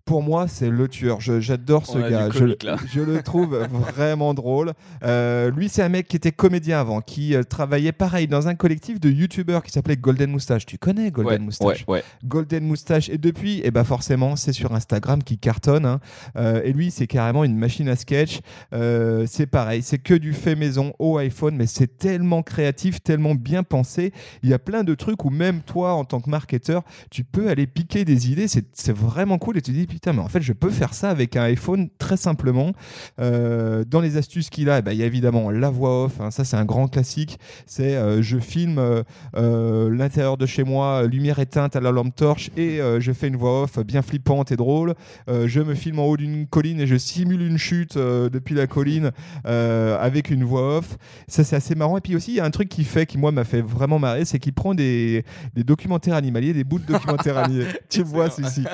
Pour 0.09 0.23
moi, 0.23 0.49
c'est 0.49 0.71
le 0.71 0.89
tueur. 0.89 1.21
J'adore 1.21 1.85
ce 1.85 1.99
gars. 1.99 2.31
Je, 2.31 3.01
le 3.03 3.23
trouve 3.23 3.59
vraiment 3.71 4.33
drôle. 4.33 4.73
Euh, 5.03 5.51
lui, 5.51 5.69
c'est 5.69 5.83
un 5.83 5.91
mec 5.91 6.09
qui 6.09 6.17
était 6.17 6.33
comédien 6.33 6.81
avant, 6.81 7.03
qui 7.03 7.35
euh, 7.35 7.43
travaillait 7.43 7.93
pareil 7.93 8.27
dans 8.27 8.49
un 8.49 8.55
collectif 8.55 9.01
de 9.01 9.11
youtubeurs 9.11 9.63
qui 9.63 9.71
s'appelait 9.71 9.99
Golden 9.99 10.31
Moustache. 10.31 10.65
Tu 10.65 10.79
connais 10.79 11.11
Golden 11.11 11.33
Ouais, 11.35 11.39
Moustache 11.39 11.85
ouais, 11.87 11.97
ouais. 11.99 12.05
Golden 12.25 12.65
Moustache. 12.65 13.11
Et 13.11 13.19
depuis, 13.19 13.61
et 13.63 13.71
ben 13.71 13.85
forcément, 13.85 14.35
c'est 14.35 14.55
sur 14.55 14.75
Instagram 14.75 15.23
qui 15.23 15.37
cartonne. 15.37 15.85
hein. 15.85 16.01
Euh, 16.37 16.63
et 16.65 16.73
lui, 16.73 16.91
c'est 16.91 17.07
carrément 17.07 17.45
une 17.45 17.59
machine 17.59 17.91
à 17.91 17.97
sketch. 17.97 18.39
C'est 18.73 19.47
pareil, 19.47 19.83
c'est 19.83 19.99
que 19.99 20.15
du 20.15 20.33
fait 20.33 20.57
maison 20.57 20.95
au 20.99 21.19
iPhone, 21.19 21.55
mais 21.55 21.67
c'est 21.67 21.99
tellement 21.99 22.43
créatif, 22.43 23.03
tellement 23.03 23.35
bien 23.35 23.63
pensé. 23.63 24.15
Il 24.43 24.49
y 24.49 24.55
a 24.55 24.59
plein 24.59 24.85
de 24.85 24.95
trucs 24.95 25.27
où 25.27 25.29
même 25.29 25.61
toi, 25.61 25.93
en 25.93 26.07
tant 26.07 26.23
que 26.23 26.31
marketeur, 26.31 26.83
tu 27.11 27.25
peux 27.25 27.51
aller 27.51 27.67
piquer 27.67 28.07
des 28.07 28.31
idées. 28.33 28.47
C'est 28.49 28.97
vraiment 28.97 29.37
cool. 29.37 29.59
Et 29.59 29.61
tu 29.61 29.73
dis, 29.73 29.87
putain, 29.99 30.13
mais 30.13 30.23
en 30.23 30.29
fait, 30.29 30.43
je 30.43 30.53
peux 30.53 30.71
faire 30.71 30.95
ça 30.95 31.11
avec 31.11 31.35
un 31.35 31.43
iPhone 31.43 31.89
très 31.99 32.17
simplement. 32.17 32.71
Euh, 33.19 33.85
dans 33.85 34.01
les 34.01 34.17
astuces 34.17 34.49
qu'il 34.49 34.71
a, 34.71 34.79
eh 34.79 34.83
ben, 34.83 34.93
il 34.93 34.99
y 34.99 35.03
a 35.03 35.07
évidemment 35.07 35.51
la 35.51 35.71
voix 35.71 36.05
off. 36.05 36.21
hein. 36.21 36.31
ça, 36.31 36.45
c'est 36.45 36.57
un 36.57 36.65
grand 36.65 36.87
classique. 36.87 37.41
C'est 37.67 37.97
euh, 37.97 38.23
je 38.23 38.39
filme 38.39 38.79
euh, 38.79 39.91
l'intérieur 39.91 40.37
de 40.37 40.47
chez 40.47 40.63
moi, 40.63 41.03
lumière 41.03 41.41
éteinte 41.41 41.75
à 41.75 41.81
la 41.81 41.91
lampe 41.91 42.15
torche, 42.15 42.51
et 42.57 42.79
je 43.01 43.13
fais 43.13 43.27
une 43.27 43.35
voix 43.37 43.65
off 43.65 43.81
bien 43.81 44.03
flippante 44.03 44.53
et 44.53 44.57
drôle. 44.57 44.95
Je 45.27 45.61
me 45.61 45.75
filme 45.75 45.99
en 45.99 46.07
haut 46.07 46.17
d'une 46.17 46.47
colline 46.47 46.81
et 46.81 46.87
je 46.87 46.97
simule 46.97 47.43
une 47.43 47.59
chute 47.59 47.97
depuis 47.99 48.55
la 48.55 48.69
colline 48.69 49.11
avec 49.45 50.31
une 50.31 50.45
voix 50.45 50.79
off. 50.79 50.97
Ça, 51.27 51.43
c'est 51.43 51.57
assez 51.57 51.75
marrant. 51.75 51.99
Et 51.99 52.01
puis 52.01 52.15
aussi, 52.15 52.33
il 52.33 52.37
y 52.37 52.41
a 52.41 52.45
un 52.45 52.51
truc 52.51 52.69
qui 52.69 52.85
fait, 52.85 53.07
qui 53.07 53.19
moi 53.19 53.33
m'a 53.33 53.45
fait 53.45 53.63
vraiment 53.63 53.99
marrer, 53.99 54.25
c'est 54.25 54.39
qu'il 54.39 54.53
prend 54.53 54.75
des, 54.75 55.25
des 55.55 55.65
documentaires 55.65 56.15
animaliers, 56.15 56.53
des 56.53 56.65
bouts 56.65 56.79
de 56.79 56.87
documentaires 56.87 57.39
animaliers. 57.45 57.73
tu 57.89 58.05
vois 58.05 58.31
celui-ci. 58.31 58.65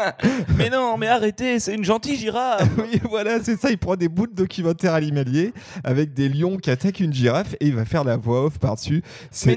mais 0.58 0.65
non, 0.70 0.96
mais 0.96 1.08
arrêtez, 1.08 1.60
c'est 1.60 1.74
une 1.74 1.84
gentille 1.84 2.16
girafe. 2.16 2.68
oui, 2.78 3.00
voilà, 3.08 3.42
c'est 3.42 3.58
ça. 3.58 3.70
Il 3.70 3.78
prend 3.78 3.96
des 3.96 4.08
bouts 4.08 4.26
de 4.26 4.34
documentaires 4.34 4.94
animaliers 4.94 5.52
avec 5.84 6.14
des 6.14 6.28
lions 6.28 6.56
qui 6.56 6.70
attaquent 6.70 7.00
une 7.00 7.12
girafe 7.12 7.54
et 7.60 7.66
il 7.66 7.74
va 7.74 7.84
faire 7.84 8.04
la 8.04 8.16
voix 8.16 8.44
off 8.44 8.58
par-dessus. 8.58 9.02
mais 9.04 9.28
C'est 9.30 9.56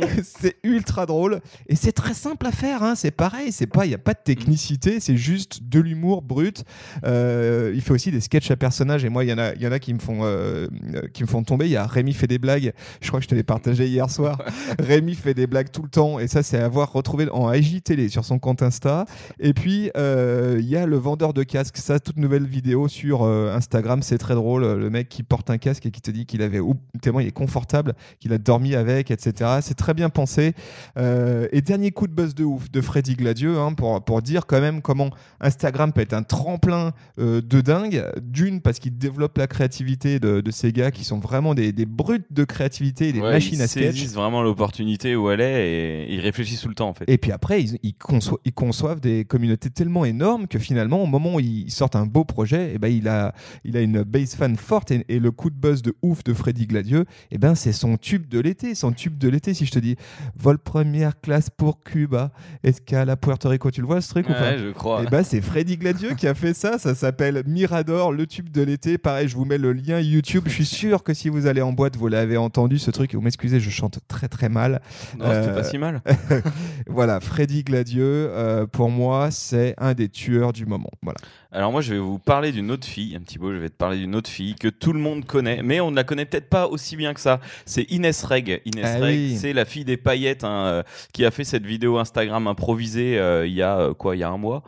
non 0.00 0.06
c'est 0.22 0.56
ultra 0.62 1.06
drôle 1.06 1.40
et 1.68 1.76
c'est 1.76 1.92
très 1.92 2.14
simple 2.14 2.46
à 2.46 2.52
faire. 2.52 2.82
hein. 2.82 2.94
C'est 2.94 3.10
pareil, 3.10 3.52
c'est 3.52 3.66
pas, 3.66 3.86
il 3.86 3.92
y 3.92 3.94
a 3.94 3.98
pas 3.98 4.14
de 4.14 4.20
technicité, 4.22 5.00
c'est 5.00 5.16
juste 5.16 5.62
de 5.62 5.80
l'humour 5.80 6.22
brut. 6.22 6.64
Euh, 7.04 7.72
il 7.74 7.80
fait 7.80 7.92
aussi 7.92 8.10
des 8.10 8.20
sketchs 8.20 8.50
à 8.50 8.56
personnages 8.56 9.04
et 9.04 9.08
moi, 9.08 9.24
il 9.24 9.30
y 9.30 9.32
en 9.32 9.38
a, 9.38 9.54
il 9.54 9.62
y 9.62 9.66
en 9.66 9.72
a 9.72 9.78
qui 9.78 9.92
me 9.94 9.98
font, 9.98 10.20
euh, 10.22 10.66
qui 11.12 11.22
me 11.22 11.28
font 11.28 11.42
tomber. 11.42 11.66
Il 11.66 11.72
y 11.72 11.76
a 11.76 11.86
Rémi 11.86 12.12
fait 12.12 12.26
des 12.26 12.38
blagues. 12.38 12.72
Je 13.00 13.08
crois 13.08 13.20
que 13.20 13.24
je 13.24 13.28
te 13.28 13.34
l'ai 13.34 13.42
partagé 13.42 13.86
hier 13.86 14.08
soir. 14.10 14.42
Rémi 14.78 15.14
fait 15.14 15.34
des 15.34 15.46
blagues 15.46 15.70
tout 15.70 15.82
le 15.82 15.88
temps 15.88 16.18
et 16.18 16.28
ça, 16.28 16.42
c'est 16.42 16.58
à 16.58 16.64
avoir 16.64 16.92
retrouvé 16.92 17.28
en 17.30 17.52
IGTV 17.52 18.08
sur 18.08 18.24
son 18.24 18.38
compte 18.38 18.62
Insta. 18.62 19.06
Et 19.40 19.54
puis 19.54 19.90
euh, 19.96 20.58
il 20.60 20.68
y 20.68 20.76
a 20.76 20.86
le 20.86 20.96
vendeur 20.96 21.34
de 21.34 21.42
casques. 21.42 21.76
Ça, 21.78 22.00
toute 22.00 22.18
nouvelle 22.18 22.46
vidéo 22.46 22.88
sur 22.88 23.24
Instagram, 23.24 24.02
c'est 24.02 24.18
très 24.18 24.34
drôle. 24.34 24.64
Le 24.64 24.90
mec 24.90 25.08
qui 25.08 25.22
porte 25.22 25.50
un 25.50 25.58
casque 25.58 25.86
et 25.86 25.90
qui 25.90 26.00
te 26.00 26.10
dit 26.10 26.26
qu'il 26.26 26.42
avait, 26.42 26.60
tellement 27.02 27.20
il 27.20 27.26
est 27.26 27.32
confortable, 27.32 27.94
qu'il 28.20 28.32
a 28.32 28.38
dormi 28.38 28.74
avec, 28.74 29.10
etc. 29.10 29.58
C'est 29.62 29.74
très 29.84 29.92
bien 29.92 30.08
pensé. 30.08 30.54
Euh, 30.96 31.46
et 31.52 31.60
dernier 31.60 31.90
coup 31.90 32.06
de 32.06 32.14
buzz 32.14 32.34
de 32.34 32.42
ouf 32.44 32.70
de 32.70 32.80
Freddy 32.80 33.16
Gladieux 33.16 33.58
hein, 33.58 33.74
pour, 33.74 34.02
pour 34.02 34.22
dire 34.22 34.46
quand 34.46 34.60
même 34.62 34.80
comment 34.80 35.10
Instagram 35.40 35.92
peut 35.92 36.00
être 36.00 36.14
un 36.14 36.22
tremplin 36.22 36.92
euh, 37.18 37.42
de 37.42 37.60
dingue. 37.60 38.02
D'une, 38.22 38.62
parce 38.62 38.78
qu'il 38.78 38.96
développe 38.96 39.36
la 39.36 39.46
créativité 39.46 40.18
de, 40.20 40.40
de 40.40 40.50
ces 40.50 40.72
gars 40.72 40.90
qui 40.90 41.04
sont 41.04 41.18
vraiment 41.18 41.54
des, 41.54 41.72
des 41.72 41.84
brutes 41.84 42.24
de 42.30 42.44
créativité, 42.44 43.12
des 43.12 43.20
Ouais, 43.20 43.32
machines 43.32 43.56
ils 43.58 43.62
à 43.62 43.66
sketch. 43.68 43.92
saisissent 43.94 44.14
vraiment 44.14 44.42
l'opportunité 44.42 45.16
où 45.16 45.28
elle 45.30 45.42
est 45.42 45.68
et 46.08 46.14
ils 46.14 46.20
réfléchissent 46.20 46.62
tout 46.62 46.68
le 46.68 46.74
temps 46.74 46.88
en 46.88 46.94
fait. 46.94 47.04
Et 47.08 47.18
puis 47.18 47.30
après, 47.30 47.62
ils, 47.62 47.78
ils, 47.82 47.92
conço- 47.92 48.38
ils 48.46 48.54
conçoivent 48.54 49.00
des 49.00 49.26
communautés 49.26 49.68
tellement 49.68 50.06
énormes 50.06 50.46
que 50.46 50.58
finalement, 50.58 51.02
au 51.02 51.06
moment 51.06 51.34
où 51.34 51.40
ils 51.40 51.70
sortent 51.70 51.96
un 51.96 52.06
beau 52.06 52.24
projet, 52.24 52.72
eh 52.74 52.78
ben, 52.78 52.88
il, 52.88 53.06
a, 53.08 53.34
il 53.64 53.76
a 53.76 53.80
une 53.82 54.02
base 54.02 54.34
fan 54.34 54.56
forte 54.56 54.90
et, 54.92 55.04
et 55.10 55.18
le 55.18 55.30
coup 55.30 55.50
de 55.50 55.56
buzz 55.56 55.82
de 55.82 55.94
ouf 56.00 56.24
de 56.24 56.32
Freddy 56.32 56.66
Gladieux, 56.66 57.04
eh 57.30 57.36
ben, 57.36 57.54
c'est 57.54 57.72
son 57.72 57.98
tube 57.98 58.28
de 58.28 58.40
l'été. 58.40 58.74
Son 58.74 58.92
tube 58.92 59.18
de 59.18 59.28
l'été, 59.28 59.52
si 59.54 59.63
si 59.64 59.66
je 59.66 59.72
te 59.72 59.78
dis 59.78 59.96
vol 60.36 60.58
première 60.58 61.20
classe 61.20 61.50
pour 61.50 61.82
Cuba, 61.82 62.30
escale 62.62 63.10
à 63.10 63.16
Puerto 63.16 63.48
Rico, 63.48 63.70
tu 63.70 63.80
le 63.80 63.86
vois 63.86 64.00
ce 64.00 64.10
truc 64.10 64.28
ou 64.28 64.32
pas 64.32 64.52
Ouais, 64.52 64.58
je 64.58 64.70
crois. 64.70 65.02
Et 65.02 65.06
bah 65.06 65.24
c'est 65.24 65.40
Freddy 65.40 65.76
Gladieux 65.76 66.14
qui 66.14 66.26
a 66.26 66.34
fait 66.34 66.54
ça, 66.54 66.78
ça 66.78 66.94
s'appelle 66.94 67.42
Mirador, 67.46 68.12
le 68.12 68.26
tube 68.26 68.50
de 68.50 68.62
l'été. 68.62 68.98
Pareil, 68.98 69.28
je 69.28 69.34
vous 69.36 69.44
mets 69.44 69.58
le 69.58 69.72
lien 69.72 70.00
YouTube. 70.00 70.44
Je 70.46 70.52
suis 70.52 70.66
sûr 70.66 71.02
que 71.02 71.14
si 71.14 71.28
vous 71.28 71.46
allez 71.46 71.62
en 71.62 71.72
boîte, 71.72 71.96
vous 71.96 72.08
l'avez 72.08 72.36
entendu 72.36 72.78
ce 72.78 72.90
truc. 72.90 73.14
Vous 73.14 73.20
m'excusez, 73.20 73.60
je 73.60 73.70
chante 73.70 73.98
très 74.08 74.28
très 74.28 74.48
mal. 74.48 74.80
Non, 75.18 75.24
c'était 75.26 75.48
Euh, 75.48 75.54
pas 75.54 75.64
si 75.64 75.78
mal. 75.78 76.02
Voilà, 76.86 77.20
Freddy 77.20 77.62
Gladieux, 77.64 78.02
euh, 78.30 78.66
pour 78.66 78.90
moi, 78.90 79.30
c'est 79.30 79.74
un 79.78 79.94
des 79.94 80.08
tueurs 80.08 80.52
du 80.52 80.66
moment. 80.66 80.90
Voilà. 81.02 81.18
Alors 81.52 81.70
moi, 81.70 81.80
je 81.80 81.92
vais 81.94 82.00
vous 82.00 82.18
parler 82.18 82.50
d'une 82.52 82.70
autre 82.72 82.86
fille, 82.86 83.14
un 83.16 83.20
petit 83.20 83.38
peu. 83.38 83.54
Je 83.54 83.60
vais 83.60 83.68
te 83.68 83.76
parler 83.76 83.98
d'une 83.98 84.14
autre 84.16 84.28
fille 84.28 84.54
que 84.56 84.66
tout 84.68 84.92
le 84.92 84.98
monde 84.98 85.24
connaît, 85.24 85.62
mais 85.62 85.80
on 85.80 85.90
ne 85.92 85.96
la 85.96 86.02
connaît 86.04 86.24
peut-être 86.26 86.48
pas 86.48 86.66
aussi 86.66 86.96
bien 86.96 87.14
que 87.14 87.20
ça. 87.20 87.40
C'est 87.64 87.84
Inès 87.92 88.22
Reg. 88.24 88.60
Inès 88.64 88.84
Ah 88.84 88.98
Reg, 88.98 89.14
oui. 89.14 89.36
c'est 89.40 89.52
la 89.54 89.64
fille 89.64 89.84
des 89.84 89.96
paillettes 89.96 90.44
hein, 90.44 90.66
euh, 90.66 90.82
qui 91.12 91.24
a 91.24 91.30
fait 91.30 91.44
cette 91.44 91.64
vidéo 91.64 91.98
Instagram 91.98 92.46
improvisée 92.46 93.18
euh, 93.18 93.46
il 93.46 93.54
y 93.54 93.62
a 93.62 93.78
euh, 93.78 93.94
quoi, 93.94 94.16
il 94.16 94.20
y 94.20 94.22
a 94.22 94.28
un 94.28 94.38
mois. 94.38 94.62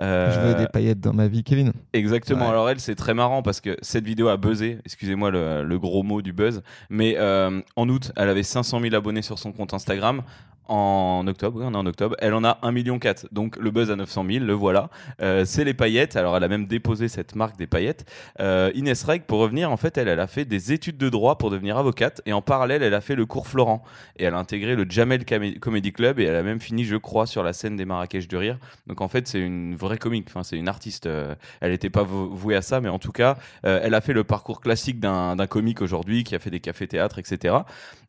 Euh, 0.00 0.32
Je 0.32 0.40
veux 0.40 0.54
des 0.54 0.68
paillettes 0.68 1.00
dans 1.00 1.12
ma 1.12 1.28
vie, 1.28 1.44
Kevin. 1.44 1.72
Exactement. 1.92 2.44
Ouais. 2.46 2.50
Alors 2.50 2.70
elle, 2.70 2.80
c'est 2.80 2.94
très 2.94 3.14
marrant 3.14 3.42
parce 3.42 3.60
que 3.60 3.76
cette 3.82 4.04
vidéo 4.04 4.28
a 4.28 4.36
buzzé. 4.36 4.78
Excusez-moi 4.84 5.30
le, 5.30 5.62
le 5.64 5.78
gros 5.78 6.02
mot 6.02 6.22
du 6.22 6.32
buzz, 6.32 6.62
mais 6.90 7.16
euh, 7.18 7.60
en 7.76 7.88
août, 7.88 8.12
elle 8.16 8.28
avait 8.28 8.42
500 8.42 8.80
000 8.80 8.94
abonnés 8.94 9.22
sur 9.22 9.38
son 9.38 9.52
compte 9.52 9.74
Instagram. 9.74 10.22
En 10.68 11.26
octobre, 11.26 11.58
oui, 11.58 11.66
on 11.66 11.74
est 11.74 11.76
en 11.76 11.84
octobre, 11.86 12.14
elle 12.20 12.34
en 12.34 12.44
a 12.44 12.58
1,4 12.62 12.72
million. 12.72 12.98
Donc 13.32 13.56
le 13.56 13.70
buzz 13.72 13.90
à 13.90 13.96
900 13.96 14.24
000, 14.30 14.44
le 14.44 14.52
voilà. 14.52 14.90
Euh, 15.20 15.44
c'est 15.44 15.64
les 15.64 15.74
paillettes. 15.74 16.16
Alors 16.16 16.36
elle 16.36 16.44
a 16.44 16.48
même 16.48 16.66
déposé 16.66 17.08
cette 17.08 17.34
marque 17.34 17.58
des 17.58 17.66
paillettes. 17.66 18.06
Euh, 18.40 18.70
Inès 18.74 19.02
Reg, 19.02 19.24
pour 19.24 19.40
revenir, 19.40 19.70
en 19.72 19.76
fait, 19.76 19.98
elle, 19.98 20.06
elle 20.08 20.20
a 20.20 20.28
fait 20.28 20.44
des 20.44 20.72
études 20.72 20.96
de 20.98 21.08
droit 21.08 21.36
pour 21.36 21.50
devenir 21.50 21.76
avocate 21.76 22.22
et 22.26 22.32
en 22.32 22.42
parallèle, 22.42 22.82
elle 22.82 22.94
a 22.94 23.00
fait 23.00 23.16
le 23.16 23.26
cours 23.26 23.48
Florent 23.48 23.82
et 24.16 24.24
elle 24.32 24.36
a 24.36 24.40
intégré 24.40 24.74
le 24.74 24.86
Jamel 24.88 25.24
Comedy 25.60 25.92
Club 25.92 26.18
et 26.18 26.24
elle 26.24 26.36
a 26.36 26.42
même 26.42 26.60
fini, 26.60 26.84
je 26.84 26.96
crois, 26.96 27.26
sur 27.26 27.42
la 27.42 27.52
scène 27.52 27.76
des 27.76 27.84
Marrakech 27.84 28.26
du 28.28 28.36
rire. 28.36 28.58
Donc 28.86 29.00
en 29.00 29.08
fait, 29.08 29.28
c'est 29.28 29.40
une 29.40 29.76
vraie 29.76 29.98
comique. 29.98 30.24
Enfin, 30.28 30.42
c'est 30.42 30.56
une 30.56 30.68
artiste. 30.68 31.06
Euh, 31.06 31.34
elle 31.60 31.72
n'était 31.72 31.90
pas 31.90 32.02
vou- 32.02 32.34
vouée 32.34 32.56
à 32.56 32.62
ça, 32.62 32.80
mais 32.80 32.88
en 32.88 32.98
tout 32.98 33.12
cas, 33.12 33.36
euh, 33.66 33.80
elle 33.82 33.94
a 33.94 34.00
fait 34.00 34.12
le 34.14 34.24
parcours 34.24 34.60
classique 34.60 35.00
d'un 35.00 35.36
comique 35.46 35.82
aujourd'hui 35.82 36.24
qui 36.24 36.34
a 36.34 36.38
fait 36.38 36.50
des 36.50 36.60
cafés-théâtres, 36.60 37.18
etc. 37.18 37.56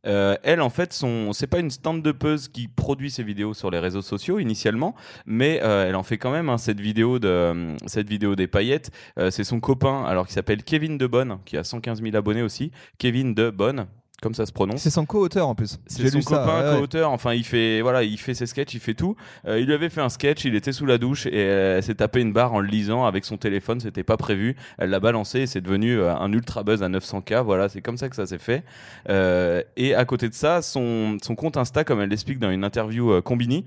Euh, 0.05 0.35
elle, 0.43 0.61
en 0.61 0.69
fait, 0.69 0.93
son, 0.93 1.33
c'est 1.33 1.47
pas 1.47 1.59
une 1.59 1.71
stand-upeuse 1.71 2.47
qui 2.47 2.67
produit 2.67 3.11
ses 3.11 3.23
vidéos 3.23 3.53
sur 3.53 3.69
les 3.69 3.79
réseaux 3.79 4.01
sociaux 4.01 4.39
initialement, 4.39 4.95
mais 5.25 5.55
elle 5.55 5.95
en 5.95 6.03
fait 6.03 6.17
quand 6.17 6.31
même 6.31 6.49
hein, 6.49 6.57
cette 6.57 6.79
vidéo 6.79 7.19
de 7.19 7.75
cette 7.85 8.07
vidéo 8.09 8.35
des 8.35 8.47
paillettes. 8.47 8.91
C'est 9.29 9.43
son 9.43 9.59
copain, 9.59 10.03
alors 10.05 10.27
qui 10.27 10.33
s'appelle 10.33 10.63
Kevin 10.63 10.97
De 10.97 11.07
Bonne, 11.07 11.39
qui 11.45 11.57
a 11.57 11.63
115 11.63 12.01
000 12.01 12.15
abonnés 12.15 12.41
aussi. 12.41 12.71
Kevin 12.97 13.33
De 13.33 13.49
Bonne, 13.49 13.87
comme 14.23 14.33
ça 14.33 14.45
se 14.45 14.53
prononce. 14.53 14.81
C'est 14.81 14.89
son 14.89 15.05
co-auteur 15.05 15.47
en 15.47 15.53
plus. 15.53 15.79
C'est 15.85 16.09
son 16.09 16.21
copain, 16.21 16.61
ouais, 16.61 16.69
ouais. 16.71 16.77
co-auteur. 16.77 17.11
Enfin, 17.11 17.33
il 17.33 17.43
fait, 17.43 17.81
voilà, 17.81 18.03
il 18.03 18.17
fait 18.17 18.33
ses 18.33 18.45
sketchs, 18.45 18.73
il 18.73 18.79
fait 18.79 18.93
tout. 18.93 19.15
Euh, 19.45 19.59
il 19.59 19.65
lui 19.65 19.73
avait 19.73 19.89
fait 19.89 20.01
un 20.01 20.09
sketch, 20.09 20.45
il 20.45 20.55
était 20.55 20.71
sous 20.71 20.85
la 20.85 20.97
douche 20.97 21.25
et 21.25 21.31
euh, 21.33 21.77
elle 21.77 21.83
s'est 21.83 21.95
tapé 21.95 22.21
une 22.21 22.31
barre 22.31 22.53
en 22.53 22.61
le 22.61 22.67
lisant 22.67 23.05
avec 23.05 23.25
son 23.25 23.37
téléphone. 23.37 23.81
C'était 23.81 24.03
pas 24.03 24.15
prévu. 24.15 24.55
Elle 24.77 24.89
l'a 24.89 25.01
balancé 25.01 25.41
et 25.41 25.47
c'est 25.47 25.61
devenu 25.61 25.99
euh, 25.99 26.15
un 26.15 26.31
ultra 26.31 26.63
buzz 26.63 26.81
à 26.81 26.89
900K. 26.89 27.43
Voilà, 27.43 27.67
c'est 27.67 27.81
comme 27.81 27.97
ça 27.97 28.07
que 28.09 28.15
ça 28.15 28.25
s'est 28.25 28.37
fait. 28.37 28.63
Euh, 29.09 29.61
et 29.75 29.93
à 29.93 30.05
côté 30.05 30.29
de 30.29 30.33
ça, 30.33 30.61
son, 30.61 31.17
son 31.21 31.35
compte 31.35 31.57
Insta, 31.57 31.83
comme 31.83 31.99
elle 31.99 32.09
l'explique 32.09 32.39
dans 32.39 32.49
une 32.51 32.63
interview 32.63 33.11
euh, 33.11 33.21
Combini, 33.21 33.65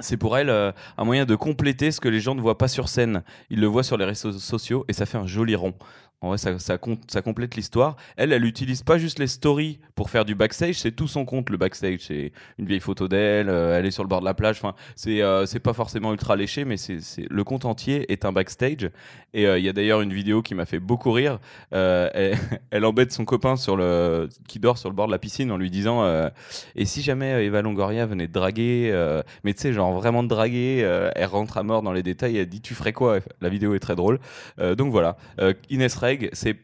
c'est 0.00 0.16
pour 0.16 0.38
elle 0.38 0.50
euh, 0.50 0.72
un 0.96 1.04
moyen 1.04 1.24
de 1.24 1.34
compléter 1.34 1.90
ce 1.90 2.00
que 2.00 2.08
les 2.08 2.20
gens 2.20 2.34
ne 2.34 2.40
voient 2.40 2.58
pas 2.58 2.68
sur 2.68 2.88
scène. 2.88 3.22
Ils 3.50 3.60
le 3.60 3.66
voient 3.66 3.82
sur 3.82 3.96
les 3.96 4.04
réseaux 4.04 4.32
sociaux 4.32 4.84
et 4.88 4.92
ça 4.92 5.06
fait 5.06 5.18
un 5.18 5.26
joli 5.26 5.54
rond. 5.54 5.74
En 6.20 6.28
vrai, 6.30 6.38
ça, 6.38 6.58
ça, 6.58 6.78
complète 6.78 7.54
l'histoire. 7.54 7.96
Elle, 8.16 8.32
elle 8.32 8.44
utilise 8.44 8.82
pas 8.82 8.98
juste 8.98 9.20
les 9.20 9.28
stories 9.28 9.78
pour 9.94 10.10
faire 10.10 10.24
du 10.24 10.34
backstage, 10.34 10.74
c'est 10.74 10.90
tout 10.90 11.06
son 11.06 11.24
compte, 11.24 11.48
le 11.48 11.56
backstage. 11.56 12.00
C'est 12.00 12.32
une 12.58 12.66
vieille 12.66 12.80
photo 12.80 13.06
d'elle, 13.06 13.48
euh, 13.48 13.78
elle 13.78 13.86
est 13.86 13.92
sur 13.92 14.02
le 14.02 14.08
bord 14.08 14.18
de 14.18 14.24
la 14.24 14.34
plage. 14.34 14.56
Enfin, 14.56 14.74
c'est 14.96 15.22
euh, 15.22 15.46
pas 15.62 15.74
forcément 15.74 16.12
ultra 16.12 16.34
léché, 16.34 16.64
mais 16.64 16.76
c'est 16.76 16.98
le 17.30 17.44
compte 17.44 17.64
entier 17.64 18.10
est 18.10 18.24
un 18.24 18.32
backstage. 18.32 18.90
Et 19.34 19.46
euh, 19.46 19.58
il 19.58 19.64
y 19.64 19.68
a 19.68 19.72
d'ailleurs 19.72 20.00
une 20.00 20.12
vidéo 20.12 20.42
qui 20.42 20.54
m'a 20.54 20.64
fait 20.64 20.78
beaucoup 20.78 21.12
rire. 21.12 21.38
Euh, 21.74 22.34
elle, 22.70 22.84
embête 22.84 23.12
son 23.12 23.24
copain 23.24 23.56
sur 23.56 23.76
le, 23.76 24.28
qui 24.48 24.58
dort 24.58 24.78
sur 24.78 24.88
le 24.88 24.94
bord 24.94 25.06
de 25.06 25.12
la 25.12 25.18
piscine 25.18 25.52
en 25.52 25.58
lui 25.58 25.70
disant 25.70 26.02
euh, 26.02 26.30
Et 26.74 26.86
si 26.86 27.02
jamais 27.02 27.44
Eva 27.44 27.60
Longoria 27.60 28.06
venait 28.06 28.26
de 28.26 28.32
draguer, 28.32 28.92
mais 29.44 29.52
tu 29.54 29.60
sais, 29.60 29.72
genre 29.72 29.92
vraiment 29.92 30.22
de 30.22 30.28
draguer, 30.28 30.78
elle 31.14 31.26
rentre 31.26 31.58
à 31.58 31.62
mort 31.62 31.82
dans 31.82 31.92
les 31.92 32.02
détails, 32.02 32.38
elle 32.38 32.48
dit 32.48 32.60
Tu 32.60 32.74
ferais 32.74 32.92
quoi? 32.92 33.18
La 33.40 33.48
vidéo 33.48 33.74
est 33.74 33.80
très 33.80 33.96
drôle. 33.96 34.18
Donc 34.76 34.90
voilà, 34.90 35.16
Inès 35.70 35.94
C'est. 36.32 36.56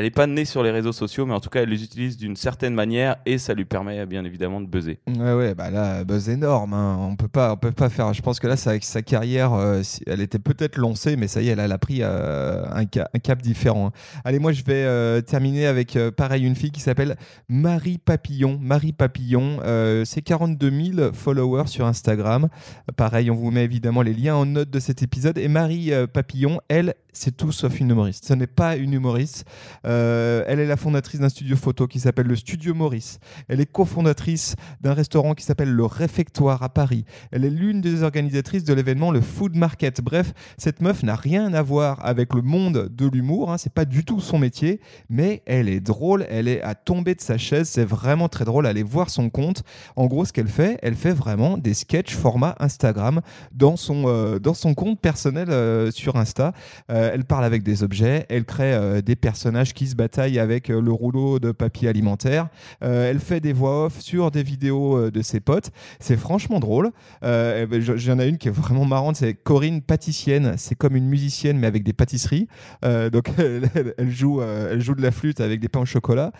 Elle 0.00 0.06
n'est 0.06 0.10
pas 0.10 0.26
née 0.26 0.46
sur 0.46 0.62
les 0.62 0.70
réseaux 0.70 0.92
sociaux, 0.92 1.26
mais 1.26 1.34
en 1.34 1.40
tout 1.40 1.50
cas, 1.50 1.60
elle 1.60 1.68
les 1.68 1.84
utilise 1.84 2.16
d'une 2.16 2.34
certaine 2.34 2.72
manière 2.72 3.16
et 3.26 3.36
ça 3.36 3.52
lui 3.52 3.66
permet 3.66 4.06
bien 4.06 4.24
évidemment 4.24 4.62
de 4.62 4.66
buzzer. 4.66 4.98
Ouais, 5.06 5.34
ouais, 5.34 5.54
bah 5.54 5.68
là, 5.70 6.04
buzz 6.04 6.30
énorme. 6.30 6.72
hein. 6.72 6.96
On 6.98 7.16
peut 7.16 7.28
pas, 7.28 7.52
on 7.52 7.56
peut 7.58 7.70
pas 7.70 7.90
faire. 7.90 8.14
Je 8.14 8.22
pense 8.22 8.40
que 8.40 8.46
là, 8.46 8.56
sa, 8.56 8.78
carrière, 9.02 9.52
euh, 9.52 9.82
elle 10.06 10.22
était 10.22 10.38
peut-être 10.38 10.78
lancée, 10.78 11.16
mais 11.16 11.28
ça 11.28 11.42
y 11.42 11.48
est, 11.50 11.52
elle, 11.58 11.60
a 11.70 11.76
pris 11.76 11.98
euh, 12.00 12.64
un, 12.72 12.84
ca- 12.90 13.10
un 13.12 13.18
cap 13.18 13.42
différent. 13.42 13.88
hein. 13.88 14.20
Allez, 14.24 14.38
moi, 14.38 14.52
je 14.52 14.62
vais 14.64 14.72
euh, 14.86 15.20
terminer 15.20 15.66
avec 15.66 15.98
pareil 16.16 16.44
une 16.46 16.56
fille 16.56 16.70
qui 16.70 16.80
s'appelle 16.80 17.16
Marie 17.50 17.98
Papillon. 17.98 18.58
Marie 18.58 18.94
Papillon, 18.94 19.58
c'est 20.06 20.22
42 20.22 20.70
000 20.94 21.12
followers 21.12 21.66
sur 21.66 21.84
Instagram. 21.84 22.48
Pareil, 22.96 23.30
on 23.30 23.34
vous 23.34 23.50
met 23.50 23.64
évidemment 23.64 24.00
les 24.00 24.14
liens 24.14 24.36
en 24.36 24.46
note 24.46 24.70
de 24.70 24.78
cet 24.80 25.02
épisode. 25.02 25.36
Et 25.36 25.48
Marie 25.48 25.92
Papillon, 26.10 26.58
elle, 26.70 26.94
c'est 27.12 27.36
tout 27.36 27.52
sauf 27.52 27.78
une 27.80 27.90
humoriste. 27.90 28.24
Ce 28.24 28.32
n'est 28.32 28.46
pas 28.46 28.76
une 28.76 28.94
humoriste. 28.94 29.44
Euh, 29.90 30.44
elle 30.46 30.60
est 30.60 30.66
la 30.66 30.76
fondatrice 30.76 31.20
d'un 31.20 31.28
studio 31.28 31.56
photo 31.56 31.86
qui 31.88 31.98
s'appelle 31.98 32.26
le 32.26 32.36
Studio 32.36 32.74
Maurice. 32.74 33.18
Elle 33.48 33.60
est 33.60 33.70
cofondatrice 33.70 34.54
d'un 34.80 34.94
restaurant 34.94 35.34
qui 35.34 35.44
s'appelle 35.44 35.72
le 35.72 35.84
Réfectoire 35.84 36.62
à 36.62 36.68
Paris. 36.68 37.04
Elle 37.32 37.44
est 37.44 37.50
l'une 37.50 37.80
des 37.80 38.04
organisatrices 38.04 38.64
de 38.64 38.72
l'événement 38.72 39.10
le 39.10 39.20
Food 39.20 39.56
Market. 39.56 40.00
Bref, 40.00 40.32
cette 40.58 40.80
meuf 40.80 41.02
n'a 41.02 41.16
rien 41.16 41.52
à 41.54 41.62
voir 41.62 42.04
avec 42.04 42.34
le 42.34 42.42
monde 42.42 42.88
de 42.90 43.06
l'humour. 43.08 43.50
Hein. 43.50 43.58
C'est 43.58 43.72
pas 43.72 43.84
du 43.84 44.04
tout 44.04 44.20
son 44.20 44.38
métier, 44.38 44.80
mais 45.08 45.42
elle 45.46 45.68
est 45.68 45.80
drôle. 45.80 46.24
Elle 46.30 46.46
est 46.46 46.62
à 46.62 46.74
tomber 46.76 47.16
de 47.16 47.20
sa 47.20 47.36
chaise. 47.36 47.68
C'est 47.68 47.84
vraiment 47.84 48.28
très 48.28 48.44
drôle. 48.44 48.66
Allez 48.66 48.84
voir 48.84 49.10
son 49.10 49.28
compte. 49.28 49.64
En 49.96 50.06
gros, 50.06 50.24
ce 50.24 50.32
qu'elle 50.32 50.48
fait, 50.48 50.78
elle 50.82 50.94
fait 50.94 51.12
vraiment 51.12 51.58
des 51.58 51.74
sketchs 51.74 52.14
format 52.14 52.54
Instagram 52.60 53.20
dans 53.52 53.76
son 53.76 54.04
euh, 54.06 54.38
dans 54.38 54.54
son 54.54 54.74
compte 54.74 55.00
personnel 55.00 55.50
euh, 55.50 55.90
sur 55.90 56.16
Insta. 56.16 56.52
Elle 56.88 57.24
parle 57.24 57.44
avec 57.44 57.62
des 57.62 57.82
objets. 57.82 58.26
Elle 58.28 58.44
crée 58.44 59.02
des 59.02 59.16
personnages 59.16 59.69
qui 59.74 59.86
se 59.86 59.94
bataillent 59.94 60.38
avec 60.38 60.70
euh, 60.70 60.80
le 60.80 60.92
rouleau 60.92 61.38
de 61.38 61.52
papier 61.52 61.88
alimentaire. 61.88 62.48
Euh, 62.82 63.10
elle 63.10 63.18
fait 63.18 63.40
des 63.40 63.52
voix 63.52 63.86
off 63.86 64.00
sur 64.00 64.30
des 64.30 64.42
vidéos 64.42 64.96
euh, 64.96 65.10
de 65.10 65.22
ses 65.22 65.40
potes. 65.40 65.70
C'est 65.98 66.16
franchement 66.16 66.60
drôle. 66.60 66.90
Eh 67.22 67.66
ben, 67.66 67.80
je- 67.80 67.96
J'en 67.96 68.18
ai 68.18 68.28
une 68.28 68.38
qui 68.38 68.48
est 68.48 68.52
vraiment 68.52 68.84
marrante. 68.84 69.16
C'est 69.16 69.34
Corinne 69.34 69.82
Pâtissienne. 69.82 70.54
C'est 70.56 70.74
comme 70.74 70.96
une 70.96 71.06
musicienne, 71.08 71.58
mais 71.58 71.66
avec 71.66 71.82
des 71.82 71.92
pâtisseries. 71.92 72.48
Donc, 72.82 73.30
elle, 73.38 74.10
joue, 74.10 74.42
elle 74.42 74.80
joue 74.80 74.94
de 74.94 75.02
la 75.02 75.10
flûte 75.10 75.40
avec 75.40 75.60
des 75.60 75.68
pains 75.68 75.80
au 75.80 75.84
chocolat. 75.86 76.32